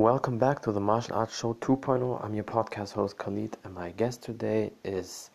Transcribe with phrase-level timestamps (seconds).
[0.00, 2.24] Welcome back to the Martial Arts Show 2.0.
[2.24, 5.28] I'm your podcast host Khalid, and my guest today is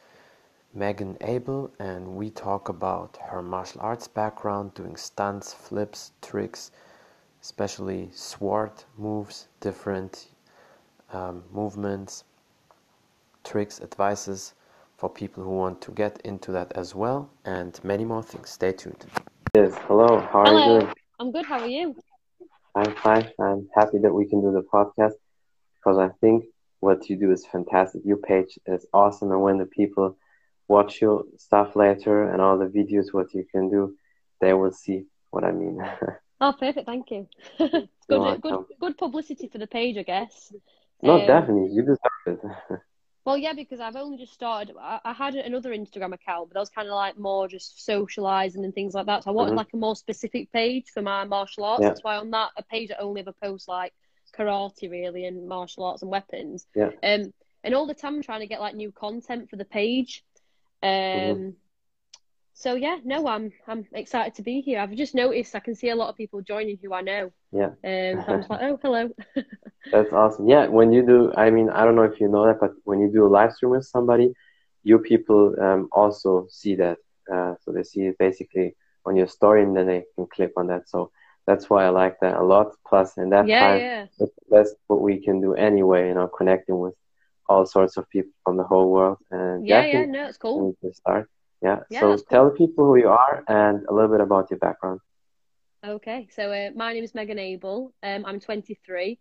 [0.74, 6.72] Megan Abel, and we talk about her martial arts background, doing stunts, flips, tricks,
[7.44, 10.30] especially sword moves, different
[11.14, 12.24] um, movements,
[13.44, 14.56] tricks, advices
[14.98, 18.50] for people who want to get into that as well, and many more things.
[18.50, 19.06] Stay tuned.
[19.56, 20.22] Yes, hello.
[20.22, 20.74] How are Hello.
[20.74, 20.94] you doing?
[21.20, 21.46] I'm good.
[21.46, 21.96] How are you?
[22.76, 23.30] I'm fine.
[23.40, 25.14] I'm happy that we can do the podcast
[25.78, 26.46] because I think
[26.80, 28.02] what you do is fantastic.
[28.06, 30.18] Your page is awesome, and when the people
[30.68, 33.96] watch your stuff later and all the videos, what you can do,
[34.42, 35.80] they will see what I mean.
[36.42, 36.86] Oh, perfect.
[36.86, 37.28] Thank you.
[37.58, 40.52] good, good, good publicity for the page, I guess.
[41.02, 42.80] no, Um, definitely, you deserve it.
[43.26, 44.76] Well, yeah, because I've only just started.
[44.80, 48.64] I, I had another Instagram account, but that was kind of like more just socializing
[48.64, 49.24] and things like that.
[49.24, 49.58] So I wanted Mhm.
[49.58, 51.82] like a more specific page for my martial arts.
[51.82, 51.90] Yeah.
[51.90, 53.94] That's why on that a page I only ever post like
[54.38, 56.68] karate really and martial arts and weapons.
[56.76, 56.92] Yeah.
[57.02, 60.24] Um, and all the time I'm trying to get like new content for the page.
[60.84, 60.90] Um.
[60.92, 61.56] Mhm.
[62.54, 64.80] So yeah, no, I'm I'm excited to be here.
[64.80, 67.32] I've just noticed I can see a lot of people joining who I know.
[67.52, 67.72] Yeah.
[67.84, 69.10] Um, I'm just like, oh, hello.
[69.92, 70.48] That's awesome.
[70.48, 73.00] Yeah, when you do, I mean, I don't know if you know that, but when
[73.00, 74.34] you do a live stream with somebody,
[74.84, 76.98] you people um, also see that.
[77.32, 78.76] Uh, so they see it basically
[79.06, 80.88] on your story and then they can click on that.
[80.88, 81.12] So
[81.48, 82.74] that's why I like that a lot.
[82.88, 84.06] Plus, in that yeah, time, yeah.
[84.50, 86.94] that's what we can do anyway, you know, connecting with
[87.48, 89.18] all sorts of people from the whole world.
[89.32, 90.76] And Yeah, yeah, no, it's cool.
[90.82, 91.30] to start.
[91.62, 91.80] Yeah.
[91.90, 92.50] Yeah, so that's cool.
[92.50, 95.00] tell people who you are and a little bit about your background.
[95.86, 97.94] Okay, so uh, my name is Megan Abel.
[98.02, 99.20] Um, I'm 23.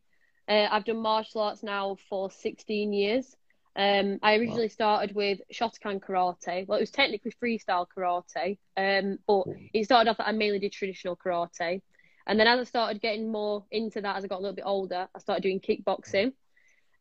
[0.49, 3.37] Uh, I've done martial arts now for 16 years.
[3.77, 6.67] Um, I originally started with Shotokan karate.
[6.67, 10.73] Well, it was technically freestyle karate, um, but it started off that I mainly did
[10.73, 11.81] traditional karate.
[12.27, 14.65] And then as I started getting more into that, as I got a little bit
[14.67, 16.33] older, I started doing kickboxing.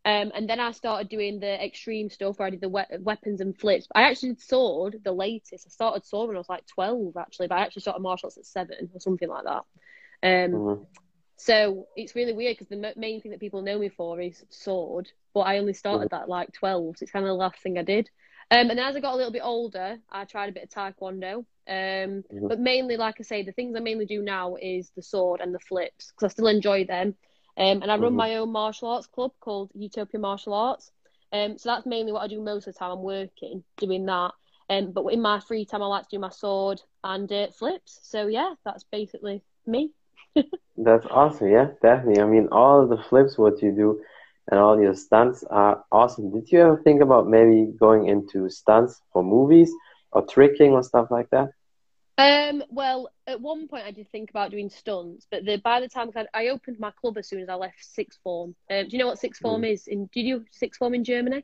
[0.05, 3.39] Um, and then I started doing the extreme stuff where I did the we- weapons
[3.39, 3.87] and flips.
[3.95, 5.65] I actually did sword, the latest.
[5.65, 8.37] I started sword when I was like 12, actually, but I actually started martial arts
[8.37, 9.63] at seven or something like that.
[10.23, 10.87] Um, Mhm.
[11.37, 14.43] So it's really weird because the m- main thing that people know me for is
[14.49, 17.77] sword, but I only started that like 12, so it's kind of the last thing
[17.77, 18.09] I did.
[18.51, 21.45] Um, and as I got a little bit older, I tried a bit of taekwondo.
[21.67, 22.49] Um, Mhm.
[22.49, 25.53] but mainly, like I say, the things I mainly do now is the sword and
[25.55, 27.15] the flips because I still enjoy them.
[27.57, 28.17] Um, and I run Mhm.
[28.17, 30.91] my own martial arts club called Utopia Martial Arts.
[31.31, 32.91] Um, so that's mainly what I do most of the time.
[32.91, 34.31] I'm working doing that.
[34.69, 37.99] Um, but in my free time, I like to do my sword and uh, flips.
[38.03, 39.93] So yeah, that's basically me.
[40.77, 41.49] That's awesome.
[41.49, 42.21] Yeah, definitely.
[42.21, 44.01] I mean, all the flips, what you do,
[44.49, 46.31] and all your stunts are awesome.
[46.31, 49.71] Did you ever think about maybe going into stunts for movies
[50.11, 51.49] or tricking or stuff like that?
[52.17, 55.89] Um, well, at one point I did think about doing stunts, but the by the
[55.89, 58.55] time I, I opened my club as soon as I left sixth form.
[58.69, 59.87] Um, do you know what sixth form is?
[59.87, 61.43] In do you sixth form in Germany?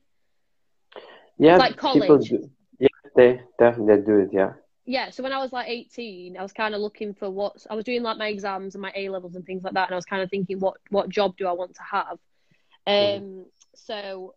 [1.37, 2.29] Yeah, Like people college.
[2.29, 2.49] do.
[2.79, 4.29] Yeah, they definitely they do it.
[4.31, 4.53] Yeah.
[4.89, 7.75] Yeah, so when I was like 18, I was kind of looking for what I
[7.75, 9.95] was doing like my exams and my A levels and things like that, and I
[9.95, 12.17] was kind of thinking what what job do I want to have?
[12.87, 13.45] Um,
[13.75, 14.33] so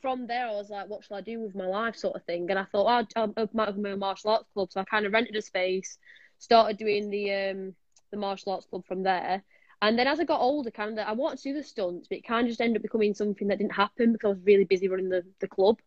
[0.00, 2.48] from there I was like, what shall I do with my life, sort of thing.
[2.48, 4.72] And I thought, oh, I'll open my open my own martial arts club.
[4.72, 5.98] So I kind of rented a space,
[6.38, 7.74] started doing the um
[8.10, 9.42] the martial arts club from there.
[9.82, 12.16] And then as I got older, kind of I wanted to do the stunts, but
[12.16, 14.64] it kind of just ended up becoming something that didn't happen because I was really
[14.64, 15.78] busy running the the club.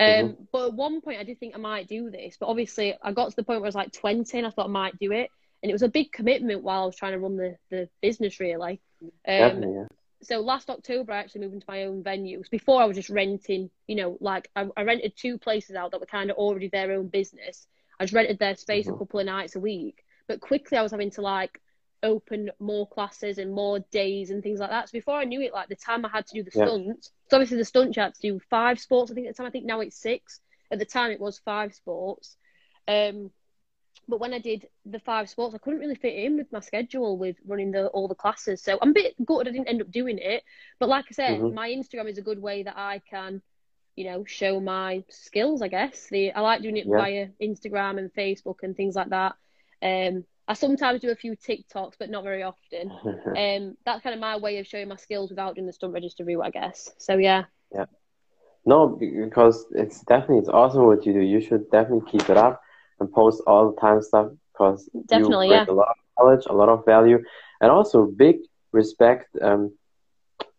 [0.00, 0.48] Um, Mhm.
[0.52, 3.30] but at one point I did think I might do this, but obviously I got
[3.30, 5.30] to the point where I was like 20 and I thought I might do it.
[5.62, 8.40] And it was a big commitment while I was trying to run the, the business
[8.40, 8.80] really.
[9.02, 9.74] Um, Definitely.
[9.76, 9.86] Yeah.
[10.22, 12.50] so last October I actually moved into my own venues.
[12.50, 16.00] Before I was just renting, you know, like I, I rented two places out that
[16.00, 17.66] were kind of already their own business.
[17.98, 18.98] I just rented their space a Mhm.
[18.98, 20.04] couple of nights a week.
[20.26, 21.60] But quickly I was having to like
[22.04, 24.88] open more classes and more days and things like that.
[24.88, 26.66] So before I knew it, like the time I had to do the Yeah.
[26.66, 29.10] stunts, so obviously the stunt you had to do five sports.
[29.10, 30.40] I think at the time, I think now it's six.
[30.70, 32.36] At the time it was five sports.
[32.88, 33.30] Um,
[34.08, 37.16] but when I did the five sports, I couldn't really fit in with my schedule
[37.18, 38.62] with running the all the classes.
[38.62, 40.42] So I'm a bit gutted I didn't end up doing it.
[40.78, 41.52] But like I said, Mhm.
[41.52, 43.42] my Instagram is a good way that I can,
[43.96, 45.62] you know, show my skills.
[45.62, 46.96] I guess the I like doing it Yeah.
[46.96, 49.36] via Instagram and Facebook and things like that.
[49.82, 52.92] Um, I sometimes do a few TikToks, but not very often.
[53.36, 56.24] Um, that's kind of my way of showing my skills without doing the stunt register
[56.24, 56.90] route, I guess.
[56.98, 57.44] So yeah,
[57.74, 57.86] Yeah.
[58.64, 61.20] No, because it's definitely it's awesome what you do.
[61.20, 62.60] You should definitely keep it up
[63.00, 65.72] and post all the time stuff because Definitely, you bring yeah.
[65.72, 67.18] a lot of knowledge, a lot of value,
[67.60, 68.36] and also big
[68.72, 69.72] respect um,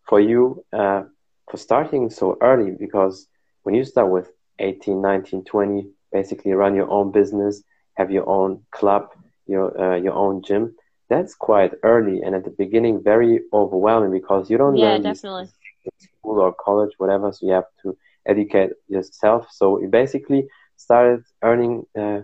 [0.08, 1.02] for you uh,
[1.50, 2.72] for starting so early.
[2.78, 3.26] Because
[3.62, 7.62] when you start with 18, 19, 20, basically run your own business,
[7.94, 9.08] have your own club,
[9.46, 10.74] your uh, your own gym,
[11.08, 15.50] that's quite early and at the beginning very overwhelming because you don't yeah, learn definitely.
[15.84, 17.32] in school or college, whatever.
[17.32, 17.96] So you have to
[18.26, 19.46] educate yourself.
[19.50, 20.46] So you basically
[20.76, 22.20] started earning uh,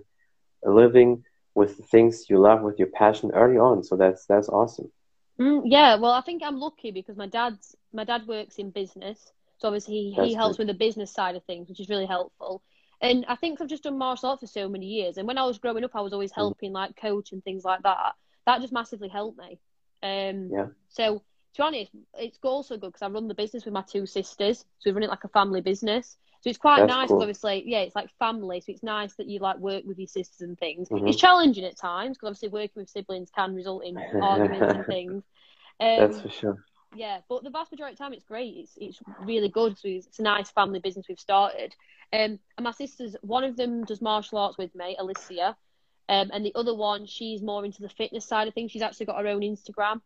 [0.67, 1.23] a living
[1.55, 3.83] with the things you love, with your passion early on.
[3.83, 4.91] So that's that's awesome.
[5.41, 9.33] Mm, yeah, well, I think I'm lucky because my dad's my dad works in business,
[9.59, 10.59] so obviously he, he helps good.
[10.59, 12.63] with the business side of things, which is really helpful.
[13.03, 15.17] And I think I've just done martial arts for so many years.
[15.19, 16.37] And when I was growing up, I was always mm.
[16.37, 18.15] helping, like coach and things like that.
[18.47, 19.59] That just massively helped me.
[20.03, 20.67] Um, yeah.
[20.89, 21.23] So
[21.55, 24.65] to be honest, it's also good because I run the business with my two sisters,
[24.79, 26.17] so we run it like a family business.
[26.41, 27.09] So it's quite That's nice.
[27.09, 27.21] Cool.
[27.21, 30.41] Obviously, yeah, it's like family, so it's nice that you like work with your sisters
[30.41, 30.89] and things.
[30.89, 31.07] Mm-hmm.
[31.07, 35.23] It's challenging at times because obviously working with siblings can result in arguments and things.
[35.79, 36.65] Um, That's for sure.
[36.94, 38.55] Yeah, but the vast majority of the time it's great.
[38.56, 39.79] It's it's really good.
[39.79, 41.75] So it's, it's a nice family business we've started.
[42.12, 45.56] Um, and my sisters, one of them does martial arts with me, Alicia,
[46.09, 48.71] um, and the other one, she's more into the fitness side of things.
[48.71, 50.03] She's actually got her own Instagram,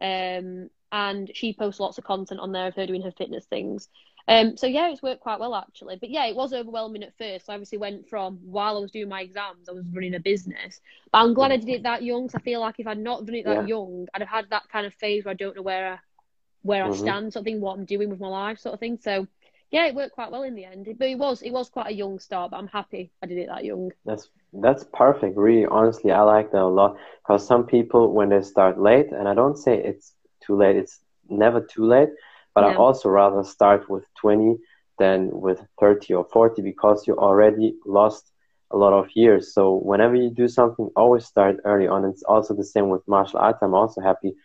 [0.00, 3.88] um, and she posts lots of content on there of her doing her fitness things.
[4.28, 5.96] Um, so yeah, it's worked quite well actually.
[5.96, 7.48] But yeah, it was overwhelming at first.
[7.48, 10.80] I obviously went from while I was doing my exams, I was running a business.
[11.12, 12.26] But I'm glad I did it that young.
[12.26, 13.66] Cause I feel like if I'd not done it that yeah.
[13.66, 15.98] young, I'd have had that kind of phase where I don't know where I,
[16.66, 16.92] where mm-hmm.
[16.92, 18.98] I stand, sort of thing, what I'm doing with my life, sort of thing.
[19.00, 19.26] So
[19.70, 20.88] yeah, it worked quite well in the end.
[20.98, 22.50] But it was it was quite a young start.
[22.50, 23.92] But I'm happy I did it that young.
[24.04, 25.36] That's that's perfect.
[25.36, 29.28] Really, honestly, I like that a lot because some people when they start late, and
[29.28, 30.12] I don't say it's
[30.44, 30.76] too late.
[30.76, 32.10] It's never too late.
[32.54, 32.70] But yeah.
[32.70, 34.56] I also rather start with 20
[34.98, 38.32] than with 30 or 40 because you already lost
[38.70, 39.52] a lot of years.
[39.52, 42.04] So whenever you do something, always start early on.
[42.06, 43.58] It's also the same with martial arts.
[43.62, 44.36] I'm also happy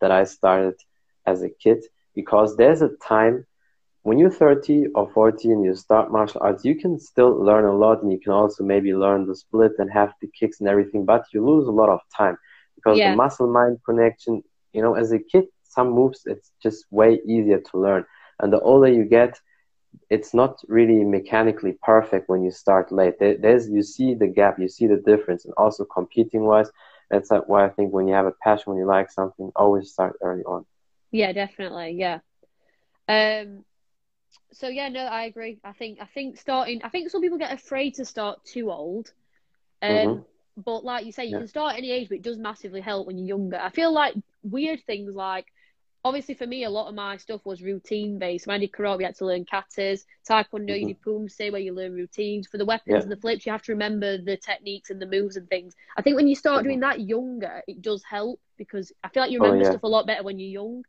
[0.00, 0.74] that I started
[1.26, 1.84] as a kid
[2.14, 3.46] because there's a time
[4.02, 7.76] when you're 30 or 40 and you start martial arts, you can still learn a
[7.76, 11.04] lot and you can also maybe learn the split and have the kicks and everything,
[11.04, 12.36] but you lose a lot of time
[12.76, 13.10] because yeah.
[13.10, 17.60] the muscle mind connection, you know, as a kid, some moves it's just way easier
[17.60, 18.04] to learn.
[18.40, 19.38] And the older you get
[20.08, 23.18] it's not really mechanically perfect when you start late.
[23.18, 26.70] There, there's you see the gap you see the difference and also competing wise
[27.10, 30.16] that's why i think when you have a passion when you like something always start
[30.22, 30.64] early on
[31.10, 32.18] yeah definitely yeah
[33.08, 33.64] um
[34.52, 37.52] so yeah no i agree i think i think starting i think some people get
[37.52, 39.12] afraid to start too old
[39.82, 40.22] um mm-hmm.
[40.56, 41.38] but like you say you yeah.
[41.38, 43.92] can start at any age but it does massively help when you're younger i feel
[43.92, 45.46] like weird things like
[46.04, 48.46] obviously for me, a lot of my stuff was routine based.
[48.46, 50.04] When I did karate, we had to learn katas.
[50.28, 50.88] Taekwondo, mm-hmm.
[50.88, 52.46] you did poomsae, where you learn routines.
[52.46, 53.02] For the weapons yeah.
[53.02, 55.74] and the flips, you have to remember the techniques and the moves and things.
[55.96, 56.68] I think when you start mm-hmm.
[56.68, 59.72] doing that younger, it does help because I feel like you oh, remember oh, yeah.
[59.72, 60.84] stuff a lot better when you're young.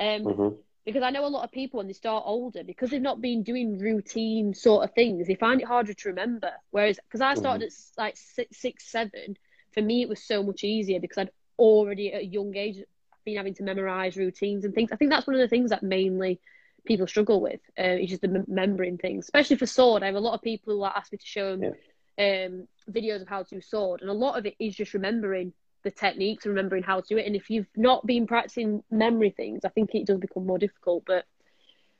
[0.00, 0.56] Um, mm-hmm.
[0.86, 3.42] Because I know a lot of people when they start older, because they've not been
[3.42, 6.52] doing routine sort of things, they find it harder to remember.
[6.70, 8.00] Whereas, because I started mm-hmm.
[8.00, 9.36] at like six, six, seven,
[9.72, 12.82] for me it was so much easier because I'd already at a young age
[13.24, 14.90] been having to memorize routines and things.
[14.90, 16.40] I think that's one of the things that mainly
[16.86, 17.60] people struggle with.
[17.78, 20.02] Uh, is just the remembering things, especially for sword.
[20.02, 21.74] I have a lot of people who ask me to show them
[22.18, 22.46] yeah.
[22.46, 25.52] um, videos of how to do sword, and a lot of it is just remembering
[25.82, 27.26] the techniques and remembering how to do it.
[27.26, 31.04] And if you've not been practicing memory things, I think it does become more difficult.
[31.06, 31.24] But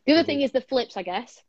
[0.06, 0.26] the other mm-hmm.
[0.26, 1.42] thing is the flips, I guess.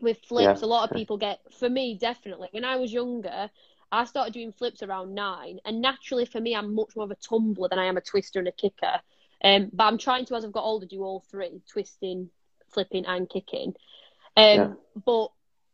[0.00, 0.66] With flips, yeah.
[0.66, 1.40] a lot of people get.
[1.58, 3.50] For me, definitely, when I was younger,
[3.90, 7.16] I started doing flips around nine, and naturally for me, I'm much more of a
[7.16, 9.00] tumbler than I am a twister and a kicker.
[9.44, 12.30] Um, but I'm trying to, as I've got older, do all three: twisting,
[12.72, 13.74] flipping, and kicking.
[14.36, 14.72] Um, yeah.
[15.04, 15.28] But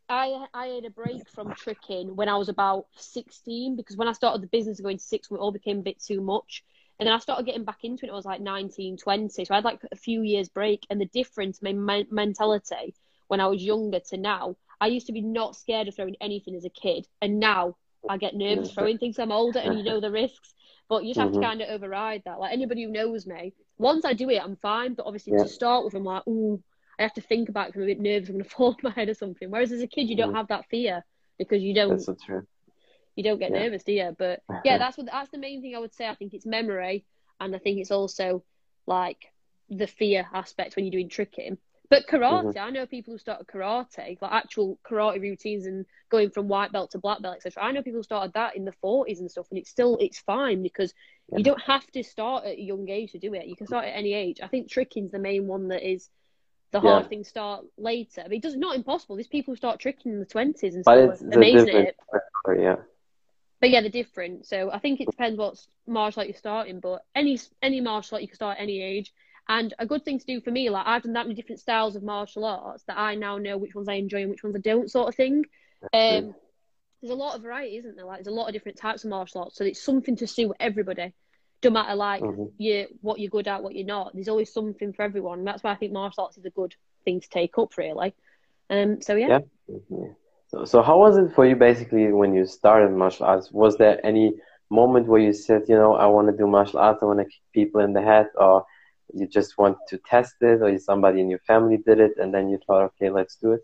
[0.08, 4.12] I I had a break from tricking when I was about 16 because when I
[4.12, 6.64] started the business going to six, it all became a bit too much.
[6.98, 8.10] And then I started getting back into it.
[8.10, 9.44] I was like 19, 20.
[9.44, 10.84] So I had like a few years break.
[10.90, 11.72] And the difference, my
[12.10, 12.94] mentality
[13.28, 16.56] when I was younger to now, I used to be not scared of throwing anything
[16.56, 17.76] as a kid, and now
[18.08, 19.18] I get nervous throwing things.
[19.18, 20.54] I'm older and you know the risks,
[20.88, 21.40] but you just have mm-hmm.
[21.40, 22.40] to kind of override that.
[22.40, 24.94] Like anybody who knows me, once I do it, I'm fine.
[24.94, 25.44] But obviously, yeah.
[25.44, 26.62] to start with, I'm like, ooh,
[26.98, 27.76] I have to think about it.
[27.76, 28.28] I'm a bit nervous.
[28.28, 29.50] I'm going to fall on my head or something.
[29.50, 30.36] Whereas as a kid, you don't mm-hmm.
[30.36, 31.04] have that fear
[31.38, 31.90] because you don't.
[31.90, 32.46] That's so true.
[33.16, 33.64] You don't get yeah.
[33.64, 34.14] nervous, do you?
[34.16, 36.06] But yeah, that's what that's the main thing I would say.
[36.06, 37.04] I think it's memory,
[37.40, 38.44] and I think it's also
[38.86, 39.32] like
[39.68, 41.58] the fear aspect when you're doing tricking.
[41.90, 42.58] But karate, mm-hmm.
[42.58, 46.90] I know people who started karate, like actual karate routines and going from white belt
[46.90, 47.64] to black belt, etc.
[47.64, 50.18] I know people who started that in the forties and stuff, and it's still it's
[50.18, 50.92] fine because
[51.30, 51.38] yeah.
[51.38, 53.46] you don't have to start at a young age to do it.
[53.46, 54.40] You can start at any age.
[54.42, 56.10] I think tricking's the main one that is
[56.70, 57.08] the hard yeah.
[57.08, 58.22] thing to start later.
[58.24, 59.16] I mean, it does not impossible.
[59.16, 61.96] There's people who start tricking in the twenties and but still amazing at it.
[62.58, 62.76] Yeah.
[63.60, 64.46] But yeah, they're different.
[64.46, 66.80] So I think it depends what martial art you're starting.
[66.80, 69.12] But any any martial art you can start at any age.
[69.50, 71.96] And a good thing to do for me, like I've done that many different styles
[71.96, 74.60] of martial arts that I now know which ones I enjoy and which ones I
[74.60, 75.46] don't, sort of thing.
[75.94, 76.34] Um,
[77.00, 78.04] there's a lot of variety, isn't there?
[78.04, 80.52] Like there's a lot of different types of martial arts, so it's something to suit
[80.60, 81.14] everybody.
[81.60, 82.44] Don't matter like mm-hmm.
[82.58, 84.14] you what you're good at, what you're not.
[84.14, 85.44] There's always something for everyone.
[85.44, 86.74] That's why I think martial arts is a good
[87.04, 88.14] thing to take up, really.
[88.70, 89.00] Um.
[89.02, 89.28] So yeah.
[89.28, 89.38] Yeah.
[89.70, 90.12] Mm-hmm.
[90.48, 93.50] So, so how was it for you basically when you started martial arts?
[93.52, 94.34] Was there any
[94.70, 97.24] moment where you said, you know, I want to do martial arts, I want to
[97.24, 98.64] kick people in the head, or
[99.12, 102.48] you just want to test it, or somebody in your family did it, and then
[102.48, 103.60] you thought, okay, let's do it?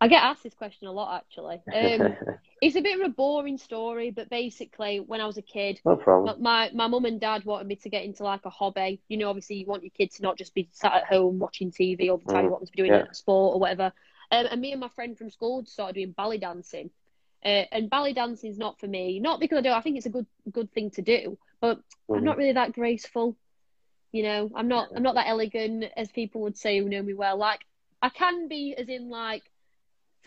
[0.00, 1.60] I get asked this question a lot, actually.
[1.74, 2.16] Um,
[2.60, 5.96] it's a bit of a boring story, but basically, when I was a kid, no
[5.96, 6.42] problem.
[6.42, 9.00] My my mum and dad wanted me to get into like a hobby.
[9.08, 11.70] You know, obviously, you want your kids to not just be sat at home watching
[11.70, 12.42] TV all the time.
[12.42, 12.44] Mm.
[12.44, 13.06] You want them to be doing yeah.
[13.10, 13.92] a sport or whatever.
[14.30, 16.90] Um, and me and my friend from school started doing ballet dancing.
[17.44, 19.20] Uh, and ballet dancing is not for me.
[19.20, 19.72] Not because I don't.
[19.76, 22.14] I think it's a good good thing to do, but mm-hmm.
[22.14, 23.36] I'm not really that graceful.
[24.10, 24.88] You know, I'm not.
[24.94, 27.36] I'm not that elegant as people would say who know me well.
[27.36, 27.60] Like
[28.02, 29.44] I can be, as in like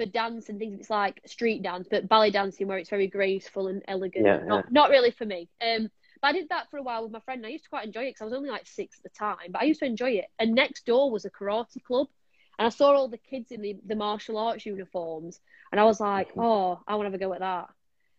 [0.01, 0.79] for dance and things.
[0.79, 4.25] It's like street dance, but ballet dancing where it's very graceful and elegant.
[4.25, 4.69] Yeah, not yeah.
[4.71, 5.47] not really for me.
[5.61, 5.91] Um,
[6.21, 7.39] but I did that for a while with my friend.
[7.39, 9.17] And I used to quite enjoy it because I was only like six at the
[9.17, 9.51] time.
[9.51, 10.25] But I used to enjoy it.
[10.39, 12.07] And next door was a karate club,
[12.57, 15.39] and I saw all the kids in the, the martial arts uniforms,
[15.71, 16.41] and I was like, mm-hmm.
[16.41, 17.69] oh, I want to have a go at that.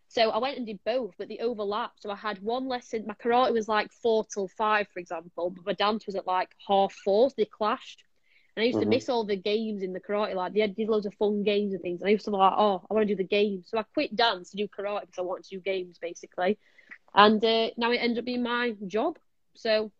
[0.08, 2.02] So I went and did both, but they overlapped.
[2.02, 3.06] So I had one lesson.
[3.06, 6.50] My karate was like four till five, for example, but my dance was at like
[6.68, 7.30] half four.
[7.30, 8.04] So they clashed.
[8.54, 8.90] And I used mm-hmm.
[8.90, 10.35] to miss all the games in the karate.
[10.35, 12.00] Like they had did loads of fun games and things.
[12.00, 13.66] And I used to be like, oh, I want to do the games.
[13.68, 16.59] So I quit dance to do karate because I wanted to do games basically.
[17.14, 19.18] And uh, now it ended up being my job.
[19.54, 19.90] So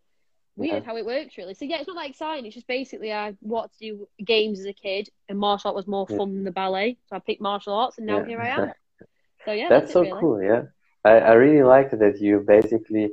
[0.57, 1.55] weird how it works really.
[1.55, 2.47] So yeah, it's not that exciting.
[2.47, 5.87] It's just basically I wanted to do games as a kid, and martial art was
[5.87, 6.25] more fun yeah.
[6.25, 6.99] than the ballet.
[7.09, 8.27] So I picked martial arts, and now yeah.
[8.27, 8.73] here I am.
[9.45, 10.21] So yeah, that's, that's so really.
[10.21, 10.41] cool.
[10.41, 10.63] Yeah,
[11.05, 13.11] I I really like that you basically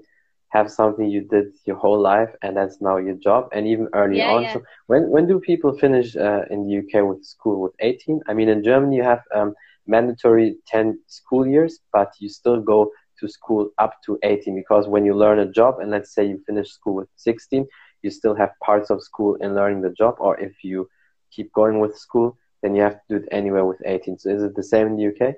[0.50, 4.18] have something you did your whole life, and that's now your job, and even early
[4.18, 4.44] yeah, on.
[4.44, 4.54] Yeah.
[4.54, 8.22] So when when do people finish uh, in the UK with school with 18?
[8.28, 9.54] I mean, in Germany you have um,
[9.88, 15.06] mandatory 10 school years, but you still go to school up to 18 because when
[15.06, 17.68] you learn a job and let's say you finish school with 16
[18.02, 20.90] you still have parts of school in learning the job or if you
[21.32, 24.44] keep going with school then you have to do it anywhere with 18 so is
[24.44, 25.36] it the same in the uk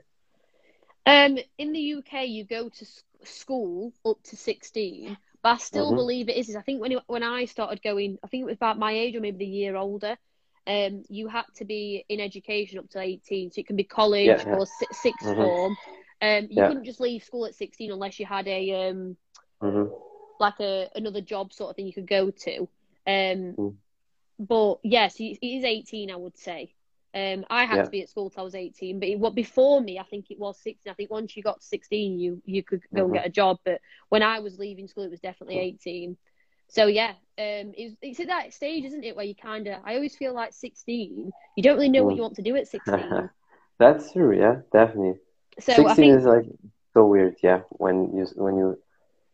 [1.05, 2.85] um in the uk you go to
[3.23, 5.95] school up to 16 but i still mm-hmm.
[5.95, 8.79] believe it is i think when when i started going i think it was about
[8.79, 10.17] my age or maybe the year older
[10.67, 14.27] um, you had to be in education up to 18 so it can be college
[14.27, 14.55] yeah, yeah.
[14.55, 15.41] or sixth mm-hmm.
[15.41, 15.75] form
[16.21, 16.67] um, you yeah.
[16.67, 19.17] couldn't just leave school at 16 unless you had a um,
[19.61, 19.91] mm-hmm.
[20.39, 22.59] like a another job sort of thing you could go to.
[23.07, 23.75] Um, mm.
[24.37, 26.73] But yes, it is 18, I would say.
[27.13, 27.83] Um, I had yeah.
[27.83, 30.31] to be at school till I was 18, but it, what before me, I think
[30.31, 30.89] it was 16.
[30.89, 33.05] I think once you got to 16, you you could go mm-hmm.
[33.05, 33.57] and get a job.
[33.65, 36.15] But when I was leaving school, it was definitely 18.
[36.69, 39.79] So yeah, um, it's, it's at that stage, isn't it, where you kind of.
[39.83, 41.31] I always feel like 16.
[41.57, 42.05] You don't really know mm.
[42.05, 43.29] what you want to do at 16.
[43.77, 44.37] That's true.
[44.39, 45.15] Yeah, definitely.
[45.59, 46.45] So 16 think, is like
[46.93, 48.79] so weird, yeah, when you when you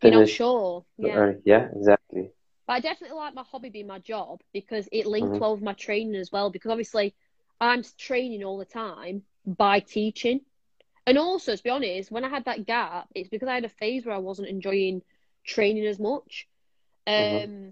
[0.01, 0.13] finish.
[0.13, 0.85] You're not sure.
[0.97, 1.33] Yeah.
[1.45, 2.31] yeah, exactly.
[2.65, 5.39] But I definitely like my hobby being my job because it linked mm-hmm.
[5.39, 6.49] well with my training as well.
[6.49, 7.15] Because obviously,
[7.59, 10.41] I'm training all the time by teaching.
[11.05, 13.69] And also, to be honest, when I had that gap, it's because I had a
[13.69, 15.01] phase where I wasn't enjoying
[15.45, 16.47] training as much.
[17.07, 17.35] Mm-hmm.
[17.35, 17.69] Um, mm-hmm.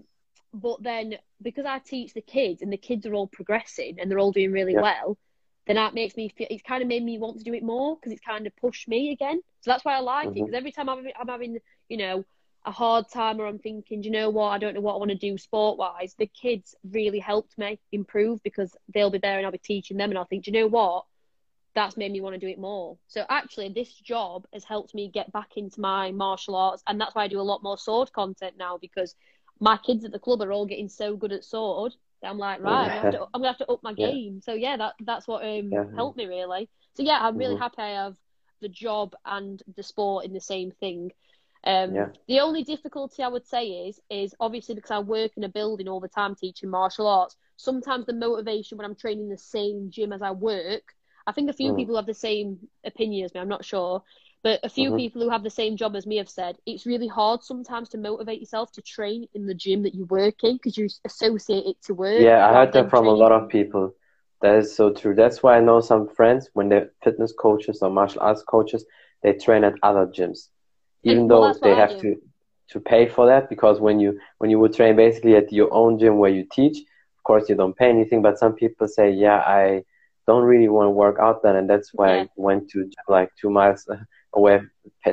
[0.54, 4.18] But then, because I teach the kids and the kids are all progressing and they're
[4.18, 4.80] all doing really yeah.
[4.80, 5.18] well,
[5.66, 7.96] then that makes me feel it's kind of made me want to do it more
[7.96, 9.40] because it's kind of pushed me again.
[9.60, 10.38] So that's why I like mm-hmm.
[10.38, 12.24] it because every time I'm, I'm having you know
[12.66, 15.12] a hard time or I'm thinking, you know what, I don't know what I want
[15.12, 19.46] to do sport wise, the kids really helped me improve because they'll be there and
[19.46, 21.04] I'll be teaching them and I'll think, you know what,
[21.76, 22.98] that's made me want to do it more.
[23.06, 27.14] So actually, this job has helped me get back into my martial arts, and that's
[27.14, 29.14] why I do a lot more sword content now because
[29.60, 32.62] my kids at the club are all getting so good at sword that I'm like,
[32.62, 34.34] right, I'm, gonna to, I'm, gonna have to up my game.
[34.36, 34.40] Yeah.
[34.44, 35.84] So yeah, that that's what um, yeah.
[35.94, 36.68] helped me really.
[36.94, 37.62] So yeah, I'm really mm-hmm.
[37.62, 38.16] happy I have
[38.60, 41.12] the job and the sport in the same thing.
[41.66, 42.06] Um, yeah.
[42.28, 45.88] The only difficulty I would say is is obviously because I work in a building
[45.88, 47.36] all the time teaching martial arts.
[47.56, 50.94] Sometimes the motivation when I'm training the same gym as I work,
[51.26, 51.76] I think a few mm.
[51.76, 53.40] people have the same opinion as me.
[53.40, 54.04] I'm not sure,
[54.44, 54.98] but a few mm-hmm.
[54.98, 57.98] people who have the same job as me have said it's really hard sometimes to
[57.98, 61.82] motivate yourself to train in the gym that you work in because you associate it
[61.82, 62.20] to work.
[62.20, 63.20] Yeah, I heard that from training.
[63.20, 63.92] a lot of people.
[64.42, 65.16] That is so true.
[65.16, 68.84] That's why I know some friends when they're fitness coaches or martial arts coaches,
[69.22, 70.50] they train at other gyms,
[71.10, 72.20] even though they have to
[72.68, 73.48] to pay for that.
[73.48, 76.78] Because when you when you would train basically at your own gym where you teach,
[76.78, 78.22] of course you don't pay anything.
[78.22, 79.84] But some people say, yeah, I
[80.26, 82.22] don't really want to work out then, and that's why yeah.
[82.22, 83.88] I went to like two miles
[84.32, 84.60] away,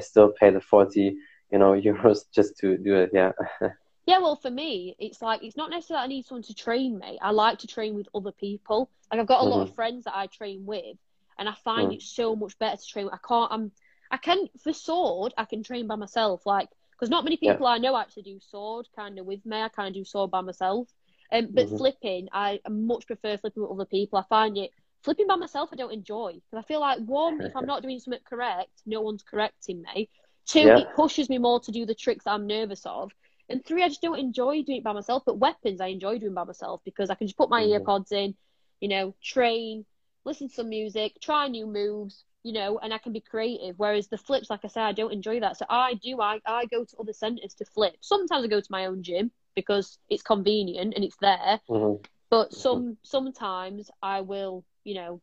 [0.02, 1.16] still pay the 40,
[1.52, 3.12] you know, euros just to do it.
[3.14, 3.32] Yeah.
[4.06, 7.20] yeah, well, for me, it's like it's not necessarily I need someone to train me.
[7.22, 8.90] I like to train with other people.
[9.12, 9.60] Like I've got a mm-hmm.
[9.60, 10.98] lot of friends that I train with,
[11.38, 11.96] and I find mm.
[11.96, 13.10] it so much better to train.
[13.12, 13.52] I can't.
[13.52, 13.72] I'm.
[14.14, 15.34] I can for sword.
[15.38, 16.46] I can train by myself.
[16.46, 17.74] Like because not many people yeah.
[17.74, 19.58] I know actually do sword kind of with me.
[19.58, 20.88] I kind of do sword by myself.
[21.32, 21.78] Um, but mm-hmm.
[21.78, 24.20] flipping, I much prefer flipping with other people.
[24.20, 24.70] I find it
[25.02, 25.70] flipping by myself.
[25.74, 29.02] I don't enjoy because I feel like one, if I'm not doing something correct, no
[29.02, 30.10] one's correcting me.
[30.46, 30.78] Two, yeah.
[30.78, 33.12] it pushes me more to do the tricks that I'm nervous of.
[33.50, 35.24] And three, I just don't enjoy doing it by myself.
[35.26, 37.84] But weapons, I enjoy doing by myself because I can just put my mm-hmm.
[37.84, 38.36] earpods in,
[38.80, 39.86] you know, train,
[40.24, 43.76] listen to some music, try new moves, you know, and I can be creative.
[43.78, 45.58] Whereas the flips, like I said, I don't enjoy that.
[45.58, 47.96] So I do, I, I go to other centres to flip.
[48.02, 51.60] Sometimes I go to my own gym because it's convenient and it's there.
[51.70, 52.04] Mm-hmm.
[52.30, 52.60] But mm-hmm.
[52.60, 55.22] some sometimes I will, you know,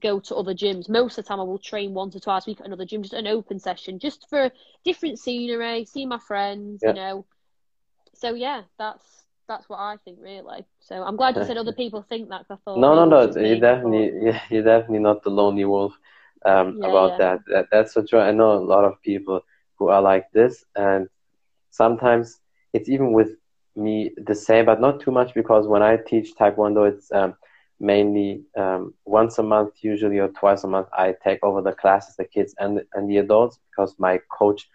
[0.00, 0.88] go to other gyms.
[0.88, 3.02] Most of the time I will train once or twice a week at another gym,
[3.02, 4.50] just an open session, just for
[4.84, 6.90] different scenery, see my friends, yeah.
[6.90, 7.26] you know.
[8.14, 9.04] So yeah, that's
[9.48, 10.64] that's what I think really.
[10.80, 12.44] So I'm glad you said other people think that.
[12.50, 13.40] I thought no, no, no.
[13.40, 15.94] You're definitely, yeah, you're definitely not the lonely wolf
[16.44, 17.18] um, yeah, about yeah.
[17.18, 17.40] That.
[17.52, 17.66] that.
[17.70, 18.20] That's for true.
[18.20, 19.40] I know a lot of people
[19.78, 21.08] who are like this, and
[21.70, 22.40] sometimes
[22.72, 23.30] it's even with
[23.76, 27.34] me the same, but not too much because when I teach Taekwondo, it's um,
[27.80, 30.88] mainly um, once a month, usually or twice a month.
[30.96, 34.68] I take over the classes, the kids and and the adults, because my coach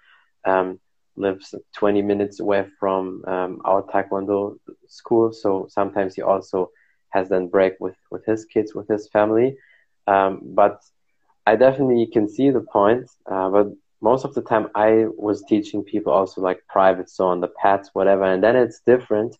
[0.46, 0.80] um,
[1.16, 4.56] lives 20 minutes away from um, our Taekwondo
[4.88, 5.32] school.
[5.32, 6.70] So sometimes he also
[7.10, 9.56] has then break with with his kids, with his family.
[10.08, 10.80] Um, but
[11.46, 13.10] I definitely can see the point.
[13.30, 13.68] Uh, but
[14.02, 17.90] most of the time, I was teaching people also like private, so on the pads,
[17.94, 19.36] whatever, and then it's different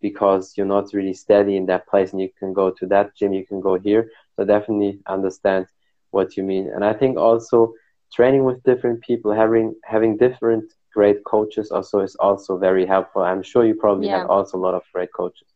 [0.00, 3.32] because you're not really steady in that place and you can go to that gym,
[3.32, 4.10] you can go here.
[4.36, 5.66] So definitely understand
[6.10, 6.70] what you mean.
[6.72, 7.72] And I think also
[8.12, 13.22] training with different people, having having different great coaches also is also very helpful.
[13.22, 14.18] I'm sure you probably yeah.
[14.18, 15.48] have also a lot of great coaches.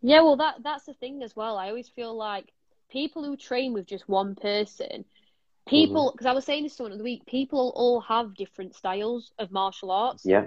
[0.00, 1.56] Yeah, well that that's the thing as well.
[1.56, 2.52] I always feel like
[2.90, 5.04] people who train with just one person,
[5.66, 6.32] people because mm-hmm.
[6.32, 9.90] I was saying this to someone the week, people all have different styles of martial
[9.90, 10.22] arts.
[10.24, 10.46] Yeah.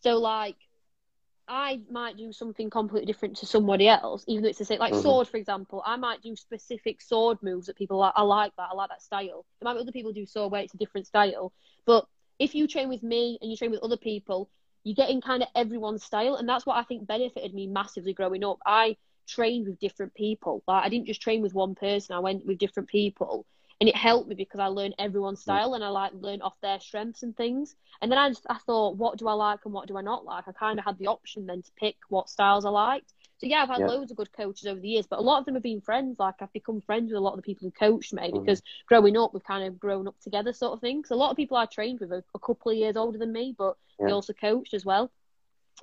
[0.00, 0.56] So like
[1.46, 4.78] I might do something completely different to somebody else, even though it's the same.
[4.78, 5.02] Like mm-hmm.
[5.02, 8.14] sword, for example, I might do specific sword moves that people like.
[8.16, 8.68] I like that.
[8.72, 9.44] I like that style.
[9.60, 11.52] There might be other people do sword where it's a different style.
[11.84, 12.06] But
[12.38, 14.48] if you train with me and you train with other people,
[14.84, 18.14] you get in kind of everyone's style, and that's what I think benefited me massively
[18.14, 18.58] growing up.
[18.64, 20.62] I trained with different people.
[20.66, 22.14] Like I didn't just train with one person.
[22.14, 23.44] I went with different people,
[23.80, 26.78] and it helped me because I learned everyone's style and I like learned off their
[26.80, 27.74] strengths and things.
[28.00, 30.24] And then I just I thought, what do I like and what do I not
[30.24, 30.46] like?
[30.46, 33.12] I kind of had the option then to pick what styles I liked.
[33.38, 33.86] So yeah, I've had yeah.
[33.86, 36.18] loads of good coaches over the years, but a lot of them have been friends.
[36.18, 38.40] Like I've become friends with a lot of the people who coached me mm.
[38.40, 41.04] because growing up we've kind of grown up together, sort of thing.
[41.04, 43.32] So a lot of people I trained with are a couple of years older than
[43.32, 44.06] me, but yeah.
[44.06, 45.10] they also coached as well.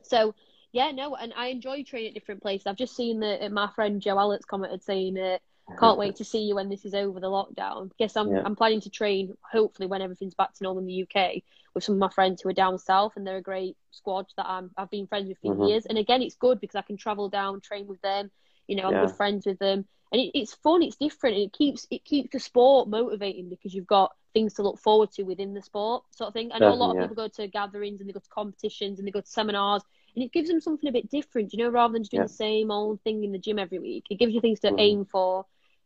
[0.03, 0.33] So
[0.71, 2.67] yeah, no, and I enjoy training at different places.
[2.67, 5.37] I've just seen that my friend Joe Alex commented saying uh,
[5.79, 7.91] can't wait to see you when this is over the lockdown.
[7.97, 8.41] Guess I'm yeah.
[8.43, 11.95] I'm planning to train hopefully when everything's back to normal in the UK with some
[11.95, 14.89] of my friends who are down south and they're a great squad that I'm I've
[14.89, 15.63] been friends with for mm-hmm.
[15.63, 15.85] years.
[15.85, 18.31] And again, it's good because I can travel down, train with them.
[18.67, 19.05] You know, I'm yeah.
[19.05, 20.83] good friends with them, and it, it's fun.
[20.83, 21.35] It's different.
[21.35, 25.11] And it keeps it keeps the sport motivating because you've got things to look forward
[25.11, 26.51] to within the sport, sort of thing.
[26.51, 27.01] I know Definitely, a lot of yeah.
[27.01, 29.83] people go to gatherings and they go to competitions and they go to seminars
[30.15, 32.27] and it gives them something a bit different, you know, rather than just doing yeah.
[32.27, 34.05] the same old thing in the gym every week.
[34.09, 34.79] It gives you things to mm.
[34.79, 35.45] aim for.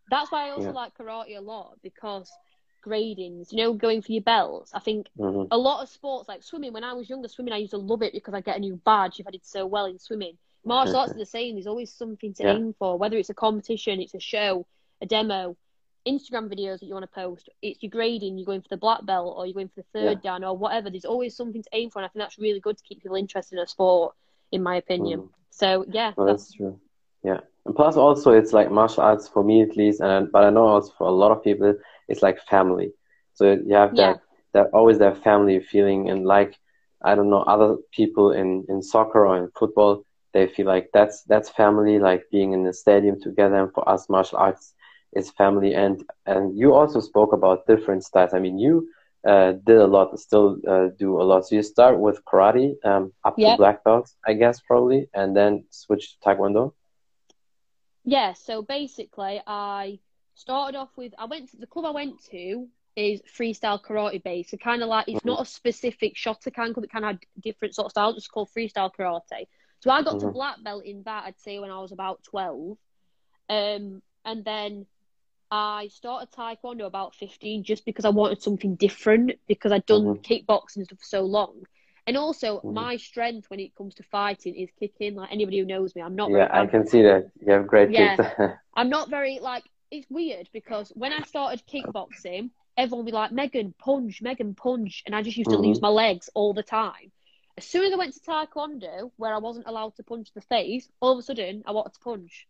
[0.10, 0.72] That's why I also yeah.
[0.72, 2.32] like karate a lot because
[2.86, 4.72] gradings, you know, going for your belts.
[4.74, 5.48] I think mm-hmm.
[5.52, 6.74] a lot of sports like swimming.
[6.74, 8.80] When I was younger, swimming I used to love it because I get a new
[8.86, 10.38] badge if I did so well in swimming.
[10.64, 11.56] Martial arts are the same.
[11.56, 12.54] There's always something to yeah.
[12.54, 14.66] aim for, whether it's a competition, it's a show,
[15.00, 15.56] a demo,
[16.08, 17.50] Instagram videos that you want to post.
[17.62, 18.38] It's your grading.
[18.38, 20.32] You're going for the black belt or you're going for the third yeah.
[20.32, 20.90] dan or whatever.
[20.90, 23.16] There's always something to aim for, and I think that's really good to keep people
[23.16, 24.16] interested in a sport,
[24.52, 25.22] in my opinion.
[25.22, 25.30] Mm.
[25.52, 26.80] So yeah, well, that's, that's true.
[27.24, 30.50] Yeah, and plus also it's like martial arts for me at least, and but I
[30.50, 31.76] know also for a lot of people
[32.08, 32.92] it's like family.
[33.34, 34.16] So you have that yeah.
[34.54, 36.58] that always that family feeling, and like
[37.04, 41.24] I don't know other people in in soccer or in football, they feel like that's
[41.24, 43.56] that's family, like being in the stadium together.
[43.56, 44.74] And for us, martial arts
[45.14, 45.74] is family.
[45.74, 48.34] And and you also spoke about different styles.
[48.34, 48.88] I mean, you
[49.26, 51.46] uh, did a lot, still uh, do a lot.
[51.46, 53.54] So you start with karate um, up yep.
[53.54, 56.74] to black belt, I guess probably, and then switch to taekwondo.
[58.06, 60.00] Yeah, so basically, I
[60.36, 64.52] started off with I went to the club I went to is freestyle karate based.
[64.52, 65.30] So kind of like it's mm-hmm.
[65.30, 66.84] not a specific Shotokan club.
[66.84, 68.16] It kind of had different sort of styles.
[68.16, 69.48] It's called freestyle karate.
[69.80, 70.28] So I got mm-hmm.
[70.28, 71.26] to black belt in that.
[71.26, 72.78] I'd say when I was about twelve,
[73.50, 74.86] um, and then
[75.50, 80.22] I started taekwondo about fifteen just because I wanted something different because I'd done mm-hmm.
[80.22, 81.66] kickboxing stuff for so long.
[82.08, 82.74] And also, mm-hmm.
[82.74, 85.16] my strength when it comes to fighting is kicking.
[85.16, 86.30] Like anybody who knows me, I'm not.
[86.30, 88.30] Yeah, I can see that you have great yeah, kicks.
[88.76, 89.64] I'm not very like.
[89.92, 95.04] It's weird because when I started kickboxing, everyone would be like, "Megan punch, Megan punch,"
[95.06, 95.66] and I just used to mm-hmm.
[95.66, 97.12] lose my legs all the time.
[97.58, 100.90] As soon as I went to Taekwondo, where I wasn't allowed to punch the face,
[101.00, 102.48] all of a sudden I wanted to punch.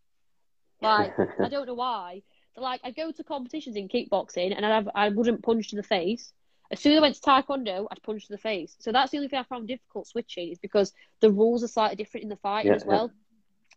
[0.82, 2.24] Like I don't know why.
[2.56, 5.76] So, like I'd go to competitions in kickboxing and I'd have, I wouldn't punch to
[5.76, 6.34] the face.
[6.76, 8.76] As soon as I went to Taekwondo, I'd punch to the face.
[8.80, 11.96] So that's the only thing I found difficult switching is because the rules are slightly
[11.96, 13.12] different in the fighting Yeah, as well.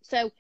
[0.03, 0.33] So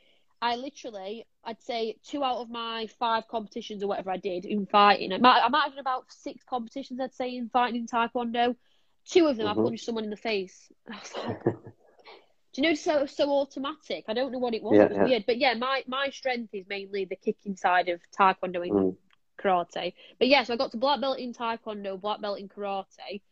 [0.42, 4.66] I literally, I'd say two out of my five competitions or whatever I did in
[4.66, 5.12] fighting.
[5.12, 8.56] I might, I might have done about six competitions, I'd say, in fighting in Taekwondo.
[9.04, 9.50] Two of them, Mhm.
[9.50, 10.72] I punched someone in the face.
[10.90, 14.04] I was like, do you know, so so automatic.
[14.08, 14.74] I don't know what it was.
[14.74, 15.04] Yeah, it was yeah.
[15.04, 15.26] weird.
[15.26, 18.96] But yeah, my my strength is mainly the kicking side of Taekwondo Mm.
[19.38, 19.94] Karate.
[20.18, 23.22] But yeah, so I got to black belt in Taekwondo, black belt in karate.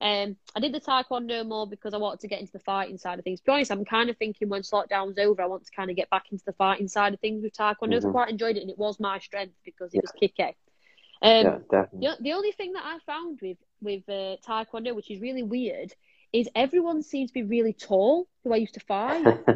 [0.00, 3.18] Um, I did the Taekwondo more because I wanted to get into the fighting side
[3.18, 3.40] of things.
[3.40, 5.96] To be honest, I'm kind of thinking once lockdown's over, I want to kind of
[5.96, 8.00] get back into the fighting side of things with Taekwondo.
[8.00, 10.02] So I quite enjoyed it, and it was my strength because it Yeah.
[10.02, 10.56] was kicky.
[11.20, 15.20] Um, yeah, the, the only thing that I found with with uh, Taekwondo, which is
[15.20, 15.92] really weird,
[16.32, 19.26] is everyone seems to be really tall who I used to fight.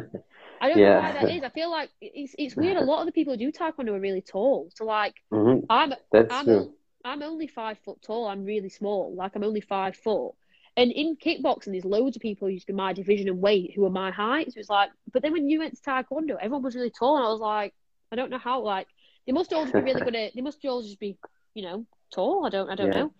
[0.63, 1.43] I don't know why that is.
[1.43, 2.77] I feel like it's it's weird.
[2.77, 4.71] A lot of the people who do Taekwondo are really tall.
[4.75, 6.73] So like hmm I'm That's I'm true.
[7.05, 8.27] I'm only five foot tall.
[8.27, 9.15] I'm really small.
[9.15, 10.33] Like I'm only five foot.
[10.77, 13.73] And in kickboxing, there's loads of people who used to be my division and weight
[13.75, 14.53] who are my height.
[14.53, 17.25] So it's like, but then when you went to Taekwondo, everyone was really tall, and
[17.25, 17.73] I was like,
[18.11, 18.61] I don't know how.
[18.61, 18.87] Like
[19.27, 20.33] they must all just be really good at.
[20.35, 21.17] They must all just be,
[21.53, 22.45] you know, tall.
[22.45, 22.69] I don't.
[22.69, 22.93] I don't Yeah.
[22.93, 23.13] know.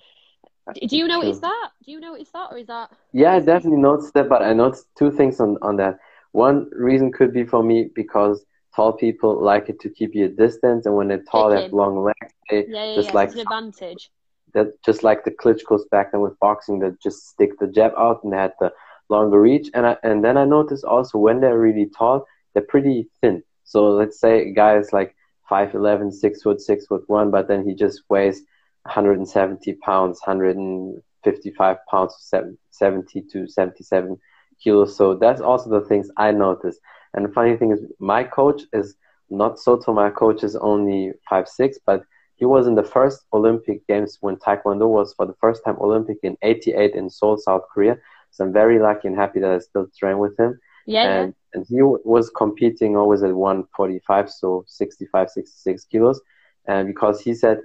[0.87, 1.41] Do you notice True.
[1.41, 1.69] that?
[1.85, 2.89] Do you know notice that, or is that?
[3.13, 5.99] Yeah, I definitely noticed that, but I noticed two things on, on that.
[6.33, 8.43] One reason could be for me because
[8.75, 11.73] tall people like it to keep you at distance, and when they're tall, they have
[11.73, 12.33] long legs.
[12.49, 13.15] They Yeah, yeah, just yeah.
[13.19, 14.11] like it's an advantage.
[14.53, 18.23] that, just like the Klitschko's back then with boxing, that just stick the jab out
[18.23, 18.71] and they had the
[19.09, 19.69] longer reach.
[19.73, 23.43] And I, and then I noticed also when they're really tall, they're pretty thin.
[23.63, 25.15] So let's say a guy is like
[25.49, 28.41] 5'11", 6 foot, 6 foot 1, but then he just weighs
[28.83, 34.17] 170 pounds, 155 pounds, seven- 70 to 77
[34.63, 34.95] kilos.
[34.97, 36.79] So that's also the things I noticed.
[37.13, 38.95] And the funny thing is, my coach is
[39.29, 39.95] not so tall.
[39.95, 42.03] My coach is only five six, but
[42.35, 46.17] he was in the first Olympic Games when Taekwondo was for the first time Olympic
[46.23, 47.97] in '88 in Seoul, South Korea.
[48.31, 50.59] So I'm very lucky and happy that I still train with him.
[50.85, 51.27] Yeah, yeah.
[51.27, 56.21] and and he w- was competing always at 145, so 65, 66 kilos,
[56.67, 57.59] and because he said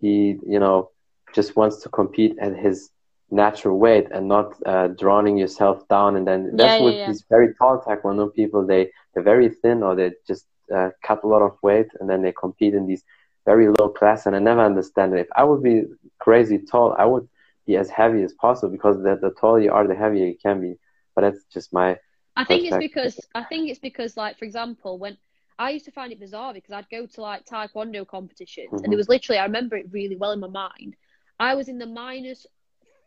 [0.00, 0.90] he, you know,
[1.34, 2.90] just wants to compete at his
[3.32, 6.16] natural weight and not uh, drowning yourself down.
[6.16, 7.06] And then that's Yeah, yeah, with yeah.
[7.06, 8.66] these very tall taekwondo people.
[8.66, 12.22] They they're very thin or they just uh, cut a lot of weight and then
[12.22, 13.04] they compete in these
[13.46, 14.26] very low class.
[14.26, 15.20] And I never understand it.
[15.22, 15.84] If I would be
[16.20, 17.28] crazy tall, I would
[17.66, 20.60] be as heavy as possible because the, the taller you are, the heavier you can
[20.60, 20.74] be.
[21.14, 21.96] But that's just my
[22.36, 25.18] I think it's because I think it's because like for example when
[25.58, 28.94] I used to find it bizarre because I'd go to like taekwondo competitions and Mhm.
[28.94, 30.96] it was literally I remember it really well in my mind.
[31.38, 32.46] I was in the minus